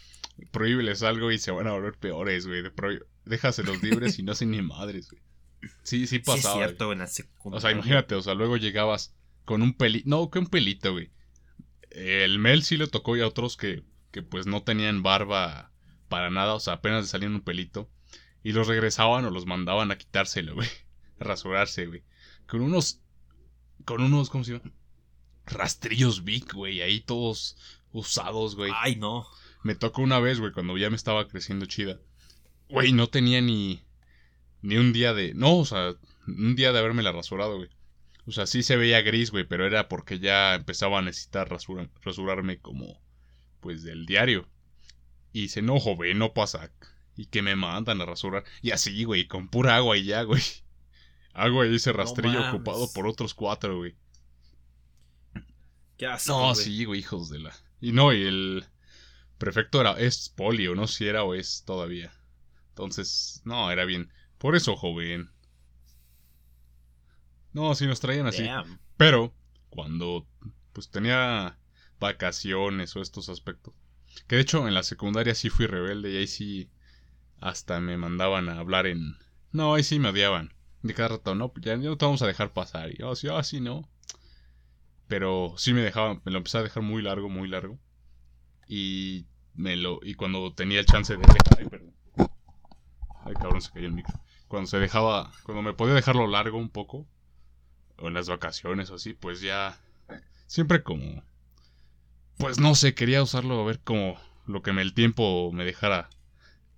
[0.51, 2.63] prohíbeles algo y se van a volver peores, güey.
[3.25, 5.23] Déjaselos libres y no hacen ni madres, güey.
[5.83, 6.55] Sí, sí Sí, es pasaba.
[6.57, 6.67] güey.
[6.67, 7.59] cierto, en la secundaria.
[7.59, 9.15] o sea, imagínate, o sea, luego llegabas
[9.45, 10.09] con un pelito.
[10.09, 11.11] No, que un pelito, güey.
[11.91, 15.73] El Mel sí le tocó y a otros que, que pues no tenían barba
[16.09, 17.91] para nada, o sea, apenas le salían un pelito.
[18.43, 20.69] Y los regresaban o los mandaban a quitárselo, güey.
[21.19, 22.05] A rasurarse, güey.
[22.47, 23.01] Con unos.
[23.85, 24.71] Con unos, ¿cómo se llama?
[25.47, 26.81] Rastrillos Vic, güey.
[26.83, 27.57] Ahí todos
[27.93, 28.71] usados, güey.
[28.77, 29.27] Ay, no.
[29.63, 31.99] Me tocó una vez, güey, cuando ya me estaba creciendo chida.
[32.69, 33.83] Güey, no tenía ni.
[34.63, 35.35] Ni un día de.
[35.35, 35.95] No, o sea,
[36.27, 37.71] un día de haberme la rasurado, güey.
[38.27, 41.91] O sea, sí se veía gris, güey, pero era porque ya empezaba a necesitar rasura-
[42.03, 43.01] rasurarme como.
[43.61, 44.49] Pues del diario.
[45.33, 46.71] Y dice, no, joven, no pasa.
[47.17, 48.45] Y que me mandan a rasurar.
[48.63, 50.43] Y así, güey, con pura agua y ya, güey.
[51.33, 53.95] Agua y ese rastrillo ocupado por otros cuatro, güey.
[55.97, 57.55] Qué asco, No, sí, güey, hijos de la.
[57.81, 58.65] Y no, y el
[59.39, 62.13] prefecto era, es polio, no si era o es todavía.
[62.71, 64.13] Entonces, no, era bien.
[64.39, 65.31] Por eso, joven.
[67.53, 68.45] No, si nos traían así.
[68.45, 68.79] Damn.
[68.97, 69.35] Pero,
[69.71, 70.27] cuando
[70.73, 71.59] pues tenía
[71.99, 73.73] vacaciones o estos aspectos.
[74.27, 76.71] Que de hecho en la secundaria sí fui rebelde y ahí sí
[77.41, 79.17] hasta me mandaban a hablar en...
[79.53, 80.53] No, ahí sí me odiaban.
[80.83, 82.91] De cada rato, no, ya, ya no te vamos a dejar pasar.
[82.93, 83.89] Y yo, sí, ah, sí, no.
[85.09, 87.79] Pero sí me dejaban, me lo empecé a dejar muy largo, muy largo.
[88.67, 91.25] Y me lo, y cuando tenía el chance de
[91.59, 91.95] Ay, perdón.
[93.25, 94.15] Ay, cabrón, se cayó el micro.
[94.49, 97.07] Cuando se dejaba, cuando me podía dejarlo largo un poco,
[97.99, 99.79] o en las vacaciones o así, pues ya
[100.47, 101.23] siempre como
[102.39, 106.11] pues no sé, quería usarlo a ver como lo que me el tiempo me dejara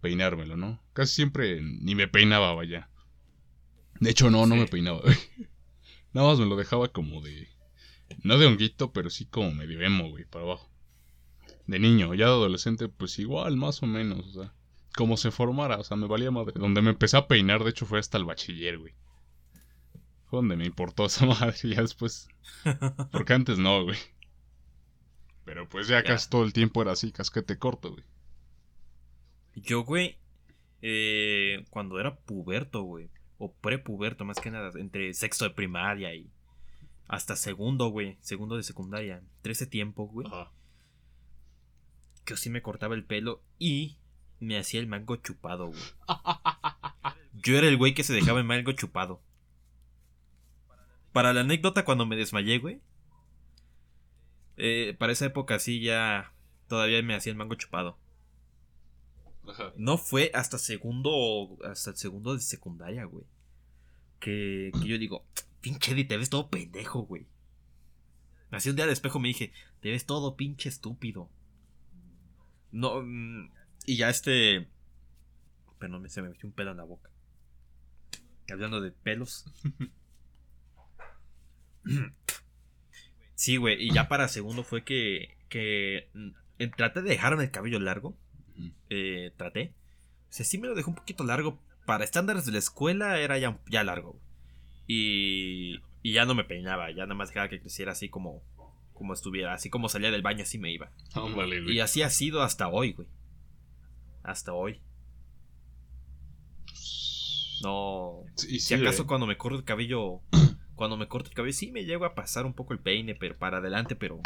[0.01, 0.81] peinármelo, ¿no?
[0.93, 2.89] Casi siempre ni me peinaba, vaya.
[4.01, 4.61] De hecho no, no Sí.
[4.61, 5.03] me peinaba.
[6.13, 7.49] Nada más me lo dejaba como de
[8.23, 10.68] no de honguito, pero sí como medio emo, güey, para abajo.
[11.69, 14.53] De niño, ya de adolescente, pues igual, más o menos, o sea,
[14.97, 16.55] como se formara, o sea, me valía madre.
[16.57, 18.95] Donde me empecé a peinar, de hecho, fue hasta el bachiller, güey.
[20.27, 22.27] Fue donde me importó esa madre, y ya después.
[23.13, 23.99] Porque antes no, güey.
[25.45, 26.05] Pero pues ya, Ya.
[26.05, 28.05] casi todo el tiempo era así, casquete corto, güey.
[29.55, 30.17] Yo, güey,
[30.83, 36.31] eh, cuando era puberto, güey, o prepuberto más que nada, entre sexto de primaria y
[37.09, 40.51] hasta segundo, güey, segundo de secundaria, entre ese tiempo, güey, Ajá.
[42.29, 43.97] Que sí me cortaba el pelo y
[44.39, 45.81] me hacía el mango chupado, güey.
[47.33, 49.23] Yo era el güey que se dejaba el mango chupado.
[51.13, 52.83] Para la anécdota, cuando me desmayé, güey,
[54.59, 56.35] eh, para esa época sí ya
[56.67, 57.99] todavía me hacía el mango chupado.
[59.49, 59.73] Ajá.
[59.77, 61.57] No fue hasta segundo.
[61.65, 63.25] Hasta el segundo de secundaria, güey.
[64.21, 65.25] Que, que yo digo,
[65.63, 67.27] pinche Eddie, te ves todo pendejo, güey.
[68.51, 71.31] Así un día al espejo me dije, te ves todo pinche estúpido.
[72.73, 73.03] No.
[73.03, 73.51] mm,
[73.87, 74.69] y ya este.
[75.79, 77.11] Pero me, se me metió un pelo en la boca.
[78.51, 79.45] Hablando de pelos.
[83.35, 83.77] sí, güey.
[83.83, 85.37] Y ya para segundo fue que.
[85.49, 86.11] Que.
[86.15, 86.31] mm,
[86.77, 88.19] Traté de dejarme el cabello largo
[88.91, 89.75] eh, traté.
[90.29, 91.63] O sea, sí me lo dejó un poquito largo.
[91.87, 94.21] Para estándares de la escuela era ya, ya largo.
[94.89, 96.91] Y, y ya no me peinaba.
[96.91, 98.43] Ya nada más dejaba que creciera así como,
[98.99, 99.55] como estuviera.
[99.55, 100.91] Así como salía del baño, así me iba.
[101.69, 103.09] Y así ha sido hasta hoy, güey.
[104.23, 104.81] Hasta hoy.
[107.63, 108.23] No.
[108.37, 109.09] Sí, sí, Si acaso güey.
[109.09, 110.21] cuando me corto el cabello.
[110.75, 113.37] Cuando me corto el cabello, sí me llego a pasar un poco el peine, pero
[113.37, 114.21] para adelante, pero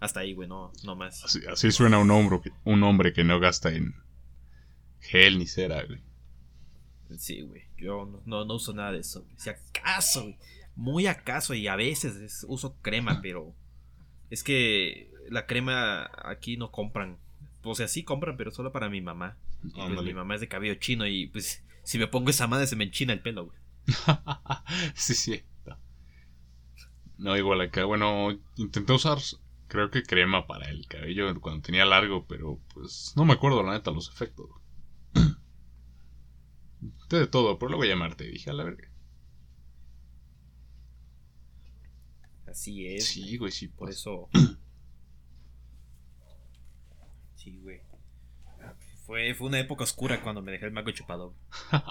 [0.00, 1.22] hasta ahí, güey, no, no más.
[1.24, 3.94] Así, así suena un hombre, que, un hombre que no gasta en
[5.00, 6.00] gel ni cera, güey.
[7.18, 7.64] Sí, güey.
[7.76, 9.22] Yo no, no, no uso nada de eso.
[9.22, 9.34] güey.
[9.38, 10.38] Si acaso, güey.
[10.76, 13.52] Muy acaso y a veces es- uso crema, pero
[14.30, 17.18] es que la crema aquí no compran.
[17.62, 19.36] O sea, sí compran, pero solo para mi mamá.
[19.74, 22.76] Pues, mi mamá es de cabello chino y pues si me pongo esa madre se
[22.76, 23.58] me enchina el pelo, güey.
[24.94, 25.42] sí, sí.
[27.18, 27.84] No, igual acá.
[27.84, 29.18] Bueno, intenté usar,
[29.66, 33.72] creo que crema para el cabello cuando tenía largo, pero pues no me acuerdo la
[33.72, 34.46] neta los efectos.
[36.80, 38.88] Intenté de todo, pero luego llamarte y dije a la verga.
[42.50, 43.06] Así es.
[43.06, 43.68] Sí, güey, sí.
[43.68, 43.98] Por pues.
[43.98, 44.28] eso.
[47.36, 47.80] Sí, güey.
[49.06, 51.34] Fue, fue una época oscura cuando me dejé el mago chupado.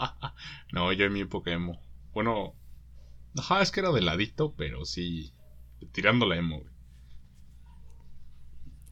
[0.73, 1.81] no, yo en mi época emo.
[2.13, 2.53] Bueno,
[3.37, 5.31] ajá, es que era de ladito, pero sí.
[5.93, 6.73] Tirando la emo, güey.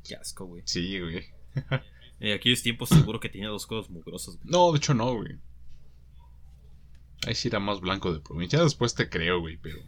[0.05, 0.63] Qué asco, güey.
[0.65, 1.25] Sí, güey.
[2.19, 4.49] En aquellos tiempos seguro que tenía dos codos mugrosos, güey.
[4.49, 5.37] No, de hecho no, güey.
[7.27, 8.63] Ahí sí era más blanco de provincia.
[8.63, 9.79] Después te creo, güey, pero.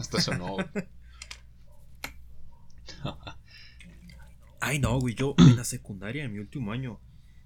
[0.00, 0.54] Hasta eso no.
[0.54, 0.66] güey.
[4.60, 7.00] Ay, no, güey, yo en la secundaria, en mi último año,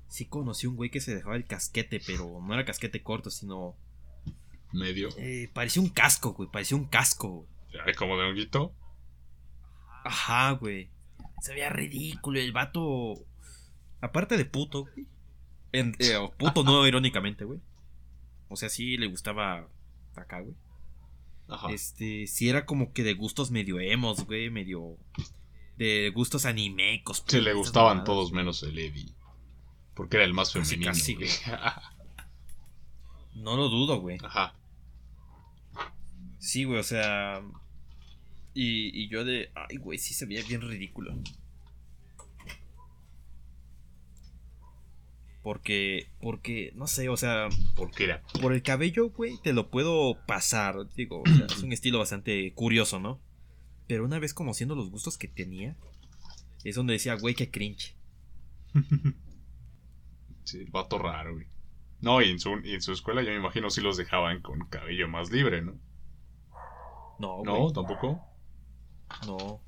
[0.08, 3.76] sí conocí un güey que se dejaba el casquete, pero no era casquete corto, sino...
[4.72, 5.08] Medio.
[5.18, 7.46] eh, parecía un casco, güey, parecía un casco.
[7.96, 8.74] como de honguito.
[10.04, 10.90] Ajá, güey.
[11.40, 13.14] Se veía ridículo, el vato...
[14.00, 15.06] Aparte de puto, güey.
[15.72, 17.60] en- eh, puto no irónicamente, güey.
[18.48, 19.68] O sea, sí le gustaba
[20.16, 20.54] acá, güey.
[21.48, 21.70] Ajá.
[21.70, 24.96] Este, sí era como que de gustos medio emos, güey, medio...
[25.76, 27.40] De gustos anime, cosplay.
[27.40, 28.04] Sí, le gustaban mamadas.
[28.06, 29.12] todos menos el Eddie.
[29.94, 30.92] Porque era el más Casi, femenino.
[30.92, 31.28] casi, güey.
[33.34, 34.18] No lo dudo, güey.
[34.22, 34.54] Ajá.
[36.38, 37.42] Sí, güey, o sea.
[38.54, 39.50] Y, y yo de.
[39.54, 41.14] Ay, güey, sí se veía bien ridículo.
[45.44, 46.08] Porque.
[46.20, 47.48] Porque, no sé, o sea.
[47.76, 48.22] Porque era.
[48.40, 50.88] Por el cabello, güey, te lo puedo pasar.
[50.96, 53.20] Digo, o sea, es un estilo bastante curioso, ¿no?
[53.86, 55.76] Pero una vez conociendo los gustos que tenía,
[56.64, 57.94] es donde decía, güey, qué cringe.
[60.44, 61.46] Sí, el vato raro, güey.
[62.02, 64.58] No, y en su, y en su escuela yo me imagino si los dejaban con
[64.68, 65.72] cabello más libre, ¿no?
[67.18, 67.46] No, güey.
[67.46, 68.20] No, tampoco.
[69.26, 69.63] No.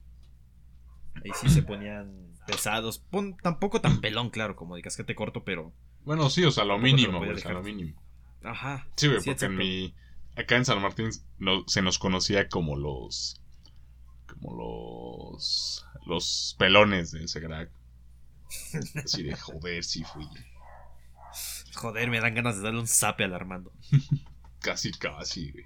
[1.24, 2.98] Ahí sí se ponían pesados.
[2.98, 5.72] Pon- tampoco tan pelón, claro, como de casquete corto, pero.
[6.04, 8.00] Bueno, sí, o sea, lo mínimo, güey, o sea, lo mínimo.
[8.44, 8.86] Ajá.
[8.96, 9.94] Sí, güey, porque en mi.
[10.36, 13.40] Acá en San Martín no- se nos conocía como los.
[14.28, 15.84] Como los.
[16.06, 17.70] Los pelones de ese crack.
[19.04, 20.28] Así de joder, sí fui.
[21.74, 23.72] Joder, me dan ganas de darle un zape al Armando.
[24.60, 25.64] Casi, casi, güey.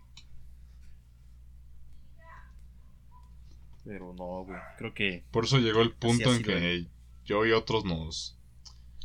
[3.91, 4.57] Pero no, güey.
[4.79, 5.25] Creo que.
[5.33, 6.87] Por eso llegó el punto en que
[7.25, 8.39] yo y otros nos.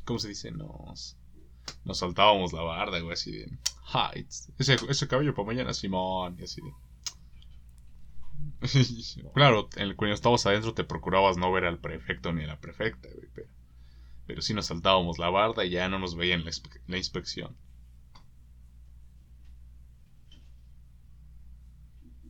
[0.04, 0.52] ¿Cómo se dice?
[0.52, 1.18] Nos.
[1.86, 3.50] Nos saltábamos la barda, güey, así de.
[3.86, 4.12] "Ja,
[4.60, 6.72] ese, ese cabello para mañana, Simón, y así de.
[9.34, 13.28] claro, cuando estabas adentro te procurabas no ver al prefecto ni a la prefecta, güey,
[13.34, 13.48] pero.
[14.28, 17.58] Pero sí nos saltábamos la barda y ya no nos veían la, inspe- la inspección.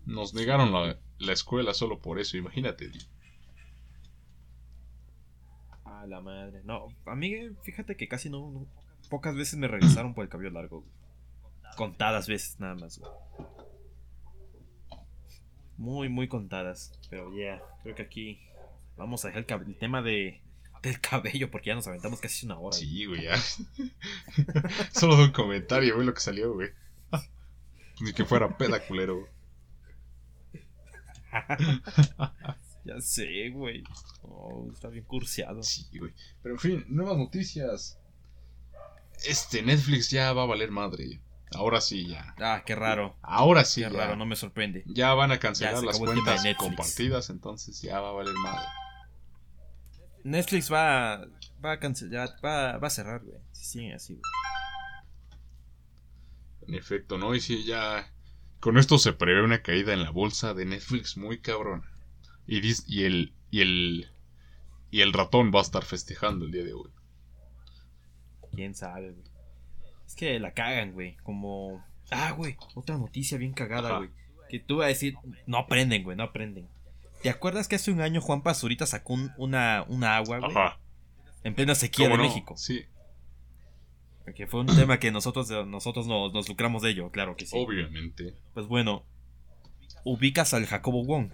[0.06, 2.92] Nos negaron la, la escuela solo por eso, imagínate.
[5.86, 6.62] A la madre.
[6.64, 8.52] No, a mí, fíjate que casi no.
[8.52, 8.68] no-
[9.10, 10.92] pocas veces me regresaron por el cabello largo, güey.
[11.78, 13.12] Contadas veces nada más, güey.
[15.78, 16.98] Muy, muy contadas.
[17.10, 18.40] Pero ya, creo que aquí
[18.98, 20.42] vamos a dejar el, tema de,
[20.82, 22.76] del cabello porque ya nos aventamos casi una hora.
[22.76, 23.36] Sí, güey, ya.
[24.92, 26.70] Solo de un comentario, güey, lo que salió, güey.
[28.02, 29.28] Ni que fuera peda culero.
[32.86, 33.84] Ya sé, güey.
[34.22, 35.64] Oh, está bien curseado.
[35.64, 36.14] Sí, güey.
[36.44, 37.98] Pero en fin, nuevas noticias.
[39.28, 41.20] Este Netflix ya va a valer madre.
[41.56, 42.36] Ahora sí, ya.
[42.40, 43.18] Ah, qué raro.
[43.24, 43.98] Ahora sí, Qué ya.
[43.98, 44.84] raro, no me sorprende.
[44.86, 48.68] Ya van a cancelar las cuentas compartidas, entonces ya va a valer madre.
[50.24, 51.26] Netflix va,
[51.64, 53.40] va a cancelar, va, va a cerrar, güey.
[53.52, 54.24] Si siguen así, güey.
[56.68, 57.34] En efecto, ¿no?
[57.34, 58.12] Y sí, ya.
[58.66, 61.84] Con esto se prevé una caída en la bolsa de Netflix muy cabrón.
[62.48, 63.32] Y, dis- y el.
[63.52, 64.10] Y el.
[64.90, 66.90] Y el ratón va a estar festejando el día de hoy.
[68.56, 69.24] Quién sabe, güey.
[70.08, 71.16] Es que la cagan, güey.
[71.18, 71.86] Como.
[72.10, 72.58] Ah, güey.
[72.74, 73.98] Otra noticia bien cagada, Ajá.
[74.00, 74.10] güey.
[74.50, 75.14] Que tú vas a decir.
[75.46, 76.18] No aprenden, güey.
[76.18, 76.68] No aprenden.
[77.22, 80.52] ¿Te acuerdas que hace un año Juan Pazurita sacó un- una, una agua, güey?
[80.52, 80.80] Ajá.
[81.44, 82.18] En plena sequía de.
[82.18, 82.58] México.
[82.58, 82.84] Sí,
[84.34, 87.56] Que fue un tema que nosotros, nosotros nos, nos lucramos de ello, claro que sí.
[87.58, 88.36] obviamente.
[88.54, 89.06] Pues bueno.
[90.04, 91.32] Ubicas al Jacobo Wong.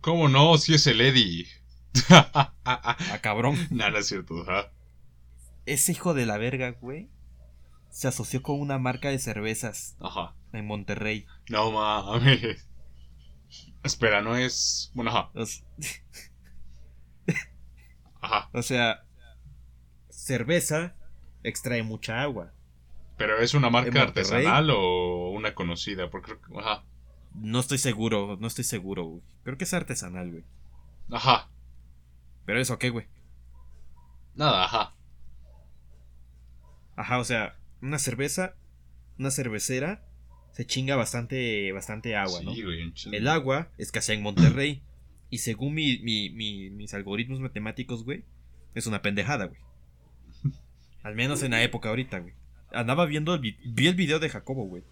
[0.00, 0.58] ¿Cómo no?
[0.58, 1.46] Si es el Eddie.
[2.10, 3.56] A cabrón.
[3.70, 4.42] Nada, es cierto.
[4.42, 4.72] Ajá.
[5.66, 7.08] Ese hijo de la verga, güey.
[7.90, 10.34] Se asoció con una marca de cervezas Ajá.
[10.52, 11.26] en Monterrey.
[11.48, 12.66] No mames.
[13.82, 14.90] Espera, no es.
[14.94, 15.30] Bueno, ajá.
[18.20, 18.50] Ajá.
[18.54, 19.04] O sea,
[20.10, 20.96] cerveza
[21.44, 22.52] extrae mucha agua.
[23.16, 26.10] Pero es una marca artesanal o una conocida.
[26.10, 26.58] Porque creo que.
[26.58, 26.84] Ajá.
[27.34, 29.22] No estoy seguro, no estoy seguro, güey.
[29.44, 30.44] Creo que es artesanal, güey.
[31.12, 31.48] Ajá.
[32.44, 33.06] Pero eso, ¿qué, güey?
[34.34, 34.94] Nada, ajá.
[36.96, 38.54] Ajá, o sea, una cerveza,
[39.18, 40.04] una cervecera,
[40.52, 42.52] se chinga bastante, bastante agua, sí, ¿no?
[42.52, 42.92] güey.
[43.12, 44.82] El agua escasea en Monterrey.
[45.30, 48.24] Y según mi, mi- mi- mis algoritmos matemáticos, güey,
[48.74, 49.60] es una pendejada, güey.
[51.04, 52.34] Al menos en la época ahorita, güey.
[52.72, 54.82] Andaba viendo el, vi- vi el video de Jacobo, güey.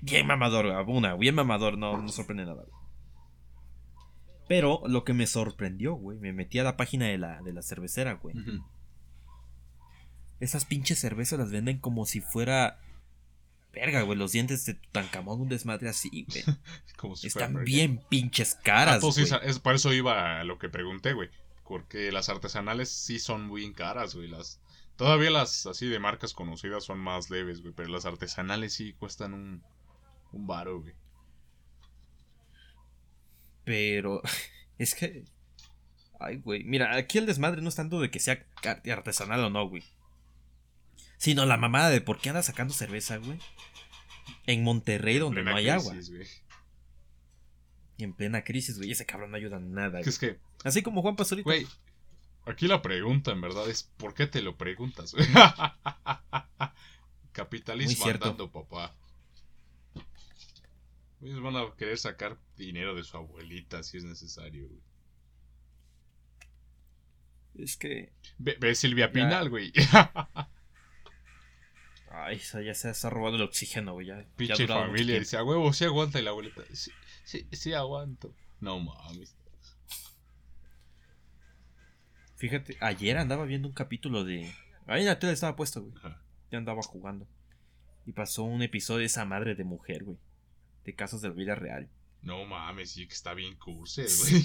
[0.00, 2.82] Bien mamador, una, bien mamador, no, no sorprende nada, güey.
[4.48, 7.62] Pero lo que me sorprendió, güey, me metí a la página de la, de la
[7.62, 8.34] cervecera, güey.
[10.40, 12.78] Esas pinches cervezas las venden como si fuera.
[13.72, 16.44] Verga, güey, los dientes de Tutankamón, un desmadre así, güey.
[16.98, 19.40] Como si Están bien pinches Ah, caras, entonces, güey.
[19.48, 21.30] es, para eso iba a lo que pregunté, güey.
[21.66, 24.28] Porque las artesanales sí son muy caras, güey.
[24.28, 24.60] Las,
[24.96, 27.74] todavía las así de marcas conocidas son más leves, güey.
[27.74, 29.62] Pero las artesanales sí cuestan un,
[30.32, 30.94] un varo, güey.
[33.64, 34.22] Pero
[34.78, 35.24] es que.
[36.20, 36.64] Ay, güey.
[36.64, 38.44] Mira, aquí el desmadre no es tanto de que sea
[38.92, 39.82] artesanal o no, güey.
[41.18, 43.38] Sino la mamada de por qué anda sacando cerveza, güey.
[44.46, 45.92] En Monterrey, donde no hay agua.
[45.92, 46.26] crisis, güey.
[47.96, 48.90] Y en plena crisis, güey.
[48.90, 50.08] Ese cabrón no ayuda en nada, güey.
[50.08, 51.44] Es que, Así como Juan Pazurita.
[51.44, 51.66] güey,
[52.46, 55.14] aquí la pregunta en verdad es: ¿por qué te lo preguntas,
[57.32, 58.94] Capitalismo andando, papá.
[61.22, 64.82] Ellos van a querer sacar dinero de su abuelita si es necesario, güey.
[67.54, 68.12] Es que.
[68.38, 69.72] Ve, ve Silvia Pinal, güey.
[72.10, 74.08] Ay, esa ya se está robando el oxígeno, güey.
[74.08, 75.18] Ya, Pinche familia.
[75.18, 76.20] Dice, a huevo, sí aguanta.
[76.20, 76.90] Y la abuelita, sí,
[77.24, 78.34] sí, sí aguanto.
[78.60, 79.34] No mames.
[82.42, 84.52] Fíjate, ayer andaba viendo un capítulo de.
[84.88, 85.94] Ahí en la tele estaba puesto, güey.
[85.98, 86.20] Ajá.
[86.50, 87.24] Ya andaba jugando.
[88.04, 90.18] Y pasó un episodio de esa madre de mujer, güey.
[90.84, 91.88] De casos de la vida real.
[92.20, 94.42] No mames, sí que está bien curse, güey.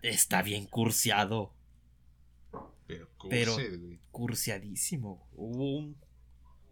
[0.00, 1.52] Está bien cursiado.
[2.86, 4.00] Pero Pero- curse, güey.
[4.10, 5.28] Cursiadísimo.
[5.34, 5.96] Hubo un.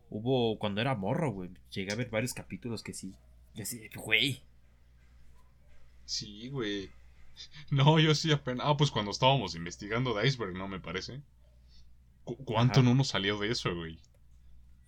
[0.09, 0.59] Hubo.
[0.59, 1.51] Cuando era morro, güey.
[1.71, 3.13] Llegué a ver varios capítulos que sí.
[3.55, 4.43] Y así, güey.
[6.07, 6.91] Sí, güey.
[7.71, 8.67] No, yo sí apenas.
[8.69, 10.69] Ah, pues cuando estábamos investigando de Iceberg, ¿no?
[10.69, 11.21] Me parece.
[12.25, 12.89] Cu- ¿Cuánto Ajá.
[12.89, 13.99] no nos salió de eso, güey?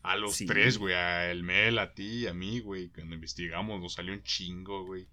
[0.03, 0.47] A los Sí.
[0.47, 0.95] tres, güey.
[0.95, 2.89] A el Mel, a ti, a mí, güey.
[2.91, 5.07] Cuando investigamos nos salió un chingo, güey.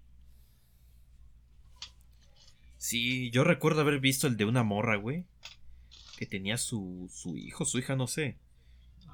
[2.78, 5.24] Sí, yo recuerdo haber visto el de una morra, güey.
[6.18, 8.36] Que tenía su, su hijo, su hija, no sé.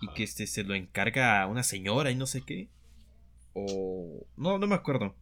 [0.01, 2.69] Y que este se lo encarga a una señora y no sé qué.
[3.53, 4.27] O.
[4.37, 5.15] No, no me acuerdo.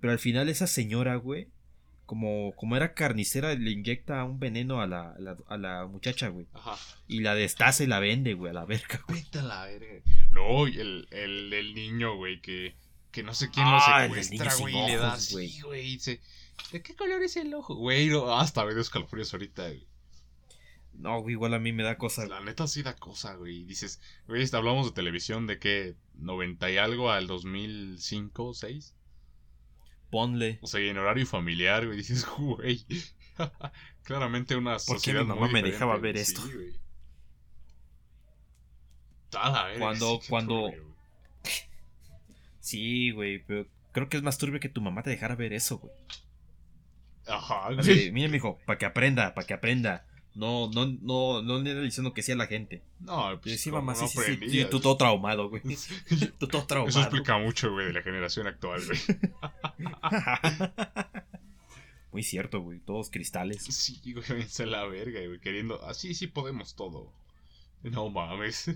[0.00, 1.48] Pero al final esa señora, güey.
[2.08, 6.28] Como, como era carnicera, le inyecta un veneno a la, a la, a la muchacha,
[6.28, 6.46] güey.
[6.54, 6.78] Ajá.
[7.06, 9.20] Y la destaza y la vende, güey, a la verga, güey.
[9.24, 10.02] Vete a la verga.
[10.30, 12.74] No, y el, el, el niño, güey, que,
[13.10, 15.60] que no sé quién Ah, lo secuestra, güey, y le da güey.
[15.60, 16.22] güey, y dice,
[16.72, 17.74] ¿de qué color es el ojo?
[17.74, 19.86] Güey, no, hasta me dio escalofríos ahorita, güey.
[20.94, 22.26] No, igual a mí me da cosa.
[22.26, 23.64] La neta sí da cosa, güey.
[23.64, 28.94] Dices, güey, hablamos de televisión de que 90 y algo al 2005, 6.
[30.10, 30.58] Ponle.
[30.62, 32.84] O sea, y en horario familiar, güey, dices, güey.
[34.04, 36.40] Claramente una ¿Por qué sociedad mi mamá muy me dejaba ver esto?
[36.42, 36.72] Sí, güey.
[39.36, 40.94] A la verga, Cuando- sí, cuando- turbio, güey.
[42.60, 45.78] Sí, güey, pero creo que es más turbio que tu mamá te dejara ver eso,
[45.78, 45.92] güey.
[47.26, 48.04] Ajá, Así güey.
[48.06, 50.06] de, mire, mijo, para que aprenda, para que aprenda.
[50.38, 52.80] No, no, no, no le diciendo que sí a la gente.
[53.00, 55.62] No, pues sí, mamá, sí, sí, sí, sí, tú todo traumado, güey.
[56.38, 56.90] Tú todo traumado.
[56.90, 59.00] Eso explica mucho, güey, de la generación actual, güey.
[62.12, 62.78] Muy cierto, güey.
[62.78, 63.64] Todos cristales.
[63.64, 65.84] Sí, güey, a la verga, güey, queriendo.
[65.84, 67.12] Así sí podemos todo.
[67.82, 68.70] No mames.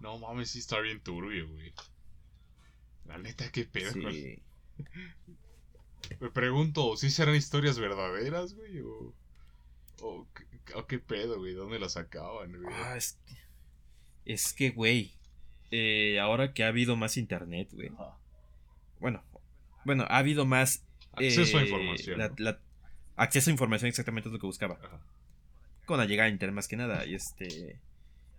[0.00, 1.72] No mames, sí está bien turbio, güey.
[3.06, 3.92] La neta, qué pedo.
[3.92, 4.38] con- Sí.
[6.20, 8.80] Me pregunto, ¿sí serán historias verdaderas, güey?
[8.80, 9.12] O,
[10.02, 11.54] o, qué- o qué pedo, güey?
[11.54, 12.74] ¿Dónde las sacaban, güey?
[12.74, 15.12] Ah, es que, es que, güey.
[15.70, 17.88] eh, ahora que ha habido más internet, güey.
[17.88, 18.16] Ajá.
[19.00, 19.22] Bueno,
[19.84, 20.84] bueno, ha habido más.
[21.12, 22.18] Acceso a eh, información.
[22.18, 22.34] la- ¿no?
[22.38, 22.60] la-
[23.16, 24.78] acceso a información exactamente es lo que buscaba.
[24.82, 25.00] Ajá.
[25.86, 27.04] Con la llegada a internet más que nada.
[27.06, 27.78] Y este.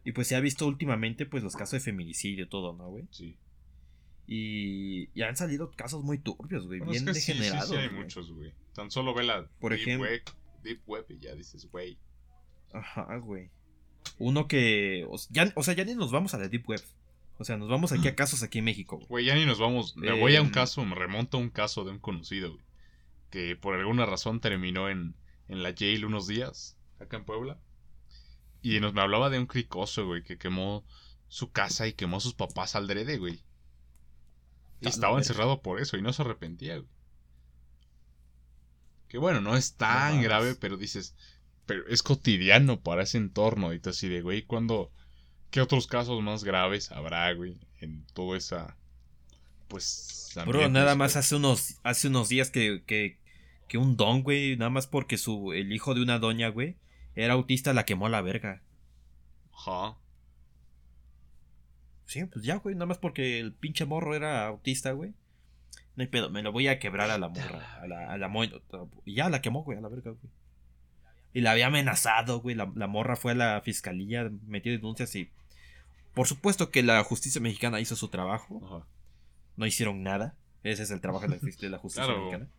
[0.03, 3.05] Y pues se ha visto últimamente, pues, los casos de feminicidio y todo, ¿no, güey?
[3.11, 3.37] Sí.
[4.27, 6.79] Y, y han salido casos muy turbios, güey.
[6.79, 7.69] Bueno, bien es que sí, sí, degenerados.
[7.69, 8.01] sí, hay güey.
[8.01, 8.53] muchos, güey.
[8.73, 10.23] Tan solo ve la Por Deep ejemplo- Web,
[10.63, 11.97] Deep Web y ya dices, güey.
[12.73, 13.49] Ajá, güey.
[14.19, 15.05] Uno que.
[15.09, 16.81] O ya, o sea, ya ni nos vamos a la Deep Web.
[17.39, 18.97] O sea, nos vamos aquí a casos aquí en México.
[18.97, 19.07] güey.
[19.07, 19.95] Güey, ya ni nos vamos.
[19.95, 22.65] Me voy a un caso, me remonto a un caso de un conocido, güey.
[23.29, 25.15] Que por alguna razón terminó en,
[25.47, 27.59] en la jail unos días, acá en Puebla.
[28.61, 30.83] Y nos me hablaba de un cricoso, güey, que quemó
[31.29, 33.41] su casa y quemó a sus papás al drede, güey.
[34.79, 36.89] Y estaba encerrado por eso y no se arrepentía, güey.
[39.07, 41.15] Que bueno, no es tan grave, pero dices,
[41.65, 43.73] pero es cotidiano para ese entorno.
[43.73, 44.91] Y tú así de, güey, ¿cuándo,
[45.49, 48.75] qué otros casos más graves habrá, güey, en toda esa,
[49.67, 53.17] pues, Bro, nada más hace unos, hace unos días que, que,
[53.67, 56.75] que un don, güey, nada más porque su, el hijo de una doña, güey,
[57.15, 58.61] era autista, la quemó a la verga.
[59.53, 59.97] Ajá.
[62.07, 65.11] Sí, pues ya, güey, nada más porque el pinche morro era autista, güey.
[65.95, 68.27] No hay pedo, me lo voy a quebrar a la morra, a la, a la
[68.27, 68.43] mo-
[69.05, 70.31] Y ya la quemó, güey, a la verga, güey.
[71.33, 72.55] Y la había amenazado, güey.
[72.55, 75.29] La, la morra fue a la fiscalía, metió denuncias y.
[76.13, 78.59] Por supuesto que la justicia mexicana hizo su trabajo.
[78.65, 78.87] Ajá.
[79.55, 80.35] No hicieron nada.
[80.63, 82.19] Ese es el trabajo de la, de la justicia Claro.
[82.25, 82.49] mexicana.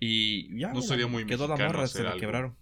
[0.00, 0.72] Y ya.
[0.72, 2.20] No sería muy Quedó la morra, se la algo.
[2.20, 2.56] quebraron.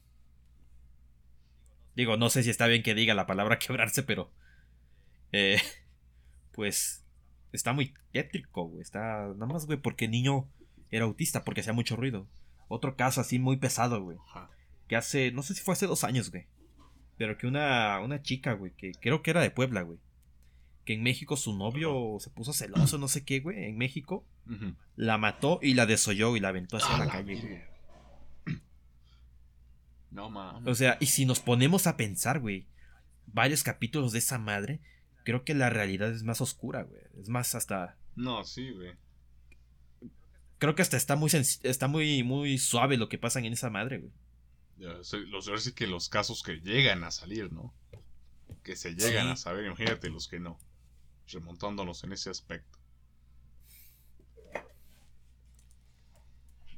[1.96, 4.30] Digo, no sé si está bien que diga la palabra quebrarse, pero.
[5.34, 5.60] Eh,
[6.52, 7.04] pues.
[7.52, 8.82] Está muy tétrico, güey.
[8.82, 9.28] Está.
[9.34, 10.48] Nada más, güey, porque el niño
[10.90, 12.28] era autista, porque hacía mucho ruido.
[12.68, 14.18] Otro caso así muy pesado, güey.
[14.88, 15.30] Que hace.
[15.32, 16.46] No sé si fue hace dos años, güey.
[17.16, 19.98] Pero que una, una chica, güey, que creo que era de Puebla, güey.
[20.84, 23.64] Que en México su novio se puso celoso, no sé qué, güey.
[23.64, 24.26] En México.
[24.96, 28.58] La mató y la desolló y la aventó hacia A la la calle, güey.
[30.10, 30.68] No mames.
[30.68, 32.66] O sea, y si nos ponemos a pensar, güey,
[33.26, 34.80] varios capítulos de esa madre,
[35.24, 37.02] creo que la realidad es más oscura, güey.
[37.20, 37.96] Es más hasta.
[38.14, 38.92] No, sí, güey.
[40.58, 43.98] Creo que hasta está muy está muy, muy suave lo que pasa en esa madre,
[43.98, 44.12] güey.
[44.78, 44.94] Ya,
[45.28, 47.74] los, ahora sí que los casos que llegan a salir, ¿no?
[48.62, 49.32] Que se llegan Sí.
[49.32, 50.58] a saber, imagínate los que no.
[51.28, 52.78] Remontándonos en ese aspecto.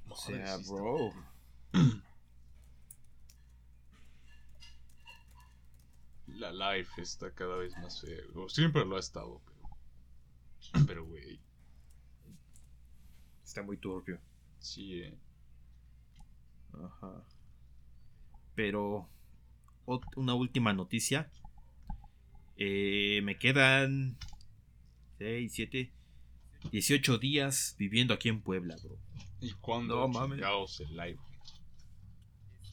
[0.09, 1.12] O sea, bro.
[6.39, 8.18] La life está cada vez más fea.
[8.49, 10.87] Siempre lo ha estado, pero.
[10.87, 11.41] Pero, güey.
[13.45, 14.20] Está muy turbio.
[14.59, 15.18] Sí, eh.
[16.72, 17.22] Ajá.
[18.55, 19.09] Pero.
[20.16, 21.30] Una última noticia.
[22.57, 24.16] Eh, me quedan
[25.18, 25.93] 6, 7,
[26.72, 28.99] 18 días viviendo aquí en Puebla, bro.
[29.41, 30.41] ¿Y cuándo No, mames.
[30.80, 31.18] el live?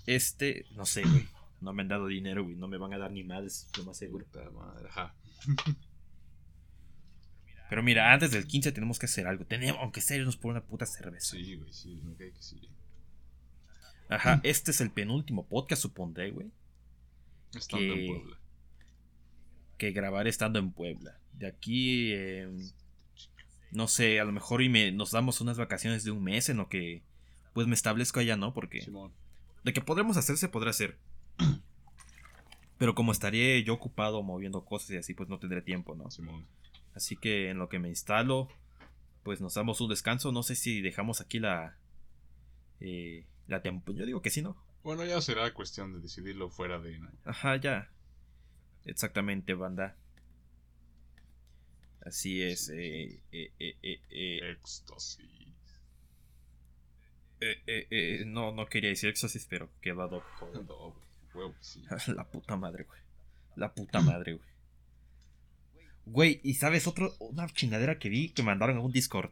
[0.06, 1.28] Este, no sé, güey.
[1.64, 2.56] No me han dado dinero, güey.
[2.56, 4.26] No me van a dar ni más, lo más seguro.
[4.26, 4.88] Puta madre.
[4.90, 5.16] Ajá.
[7.70, 9.46] Pero mira, antes del 15 tenemos que hacer algo.
[9.46, 11.36] Tenemos, aunque sea irnos por una puta cerveza.
[11.36, 12.70] Sí, güey, sí, cae que sí.
[14.10, 16.52] Ajá, este es el penúltimo podcast, supondré, güey.
[17.56, 18.38] Estando Que- en Puebla.
[19.78, 21.18] Que grabaré estando en Puebla.
[21.34, 22.48] De aquí, eh,
[23.72, 26.58] no sé, a lo mejor y me, nos damos unas vacaciones de un mes en
[26.58, 27.02] lo que
[27.54, 28.54] pues me establezco allá, ¿no?
[28.54, 29.14] Porque Simón.
[29.64, 30.98] de que podremos hacer, se podrá hacer.
[32.84, 36.12] Pero como estaré yo ocupado moviendo cosas y así, pues no tendré tiempo, ¿no?
[36.12, 36.46] Simón.
[36.94, 38.50] Así que en lo que me instalo,
[39.24, 40.34] pues nos damos un descanso.
[40.34, 41.78] No sé si dejamos aquí la.
[42.82, 44.58] eh, la tempo- Yo digo que sí, ¿no?
[44.84, 47.00] Bueno, ya será cuestión de decidirlo fuera de.
[47.24, 47.90] Ajá, ya.
[48.84, 49.96] Exactamente, banda.
[52.02, 52.68] Así es.
[52.68, 55.30] Eh, eh, eh, eh, eh, Éxtasis.
[58.26, 59.94] no, no quería decir éxtasis, pero güey,
[61.34, 61.84] huevo, sí.
[62.16, 63.00] La puta madre, güey.
[63.56, 64.54] La puta madre, güey.
[66.06, 67.14] Güey, ¿y sabes otro?
[67.20, 69.32] Una chingadera que vi que mandaron a un Discord.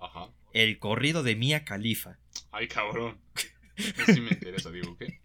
[0.00, 0.30] Ajá.
[0.52, 2.18] El corrido de Mia Khalifa.
[2.50, 3.18] Ay, cabrón.
[3.76, 5.20] Eso sí me interesa, digo, ¿qué?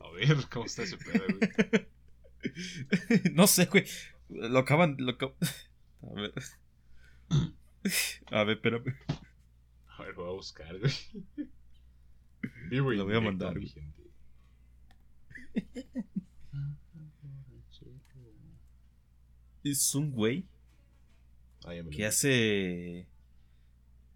[0.00, 1.50] A ver, ¿cómo está ese pedo, güey?
[3.32, 3.84] no sé, güey.
[4.28, 4.96] Lo acaban.
[4.98, 6.32] Lo A ver.
[8.32, 8.96] A ver, espérame.
[9.96, 10.92] A ver, voy a buscar, güey.
[12.70, 13.72] Vivo y Lo voy a mandar, mi güey.
[13.72, 14.02] gente.
[19.64, 20.46] Es un güey
[21.64, 23.06] Ah, que hace.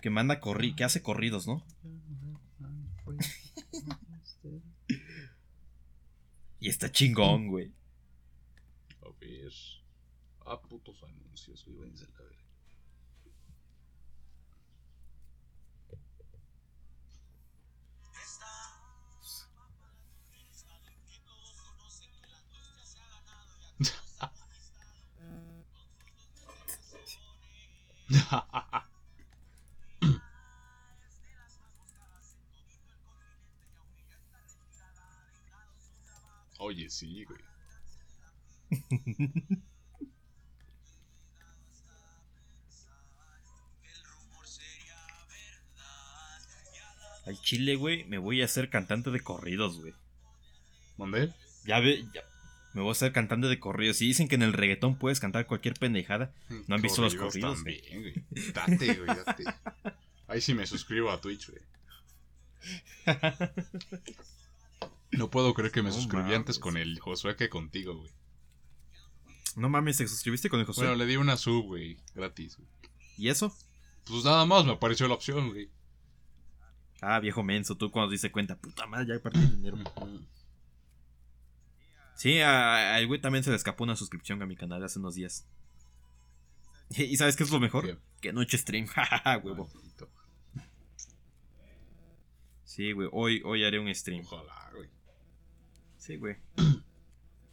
[0.00, 0.74] Que manda corri.
[0.74, 1.64] Que hace corridos, ¿no?
[6.60, 7.72] Y está chingón, güey.
[9.02, 9.52] A ver.
[10.46, 11.92] Ah, putos anuncios, güey.
[36.58, 37.40] Oye, sí, güey.
[47.26, 49.94] Al chile, güey, me voy a hacer cantante de corridos, güey.
[50.96, 51.32] ¿Mandé?
[51.64, 52.22] Ya ve, ya.
[52.74, 53.98] Me voy a hacer cantante de corridos.
[53.98, 56.32] Si dicen que en el reggaetón puedes cantar cualquier pendejada,
[56.68, 57.56] ¿no han visto los corridos?
[57.56, 58.14] También, güey.
[58.52, 59.44] Date, güey, date.
[60.26, 61.62] Ahí sí me suscribo a Twitch, güey.
[65.10, 66.38] No puedo creer que me No suscribí mames.
[66.38, 68.10] antes con el Josué que contigo, güey.
[69.56, 70.80] No mames, ¿te suscribiste con el José?
[70.80, 72.68] Bueno, le di una sub, güey, gratis, güey.
[73.18, 73.54] ¿Y eso?
[74.06, 75.68] Pues nada más me apareció la opción, güey.
[77.02, 79.76] Ah, viejo menso, tú cuando diste cuenta, puta madre, ya perdí el dinero.
[82.22, 85.16] Sí, a- al güey también se le escapó una suscripción a mi canal hace unos
[85.16, 85.44] días.
[86.90, 87.84] ¿Y sabes qué es lo mejor?
[87.84, 87.98] ¿Qué?
[88.20, 89.68] Que no he hecho stream, jajaja, huevo.
[92.62, 94.24] Sí, güey, hoy, hoy haré un stream.
[94.24, 94.88] Ojalá, güey.
[95.98, 96.36] Sí, güey.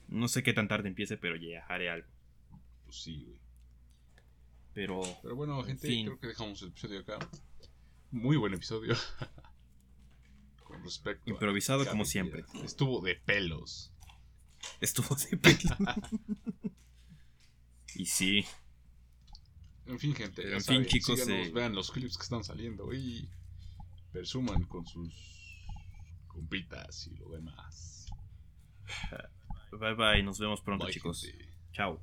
[0.08, 2.08] No sé qué tan tarde empiece, pero ya haré algo.
[2.86, 3.40] Pues sí, güey.
[4.76, 6.06] Pero, Pero bueno, En gente, fin.
[6.06, 7.18] creo que dejamos el episodio acá.
[8.12, 8.94] Muy buen episodio.
[10.64, 12.46] Con respecto a Improvisado como siempre.
[12.64, 13.92] Estuvo de pelos.
[14.82, 15.76] Estuvo de pelo.
[17.96, 18.46] y sí,
[19.86, 20.44] En fin, gente.
[20.44, 23.28] En fin, saben, chicos, síganos, eh, vean los clips que están saliendo y
[24.12, 25.14] presuman con sus
[26.28, 28.08] compitas y lo demás.
[29.72, 31.24] bye bye, nos vemos pronto, Bye, chicos.
[31.24, 31.50] gente.
[31.72, 32.02] Chao.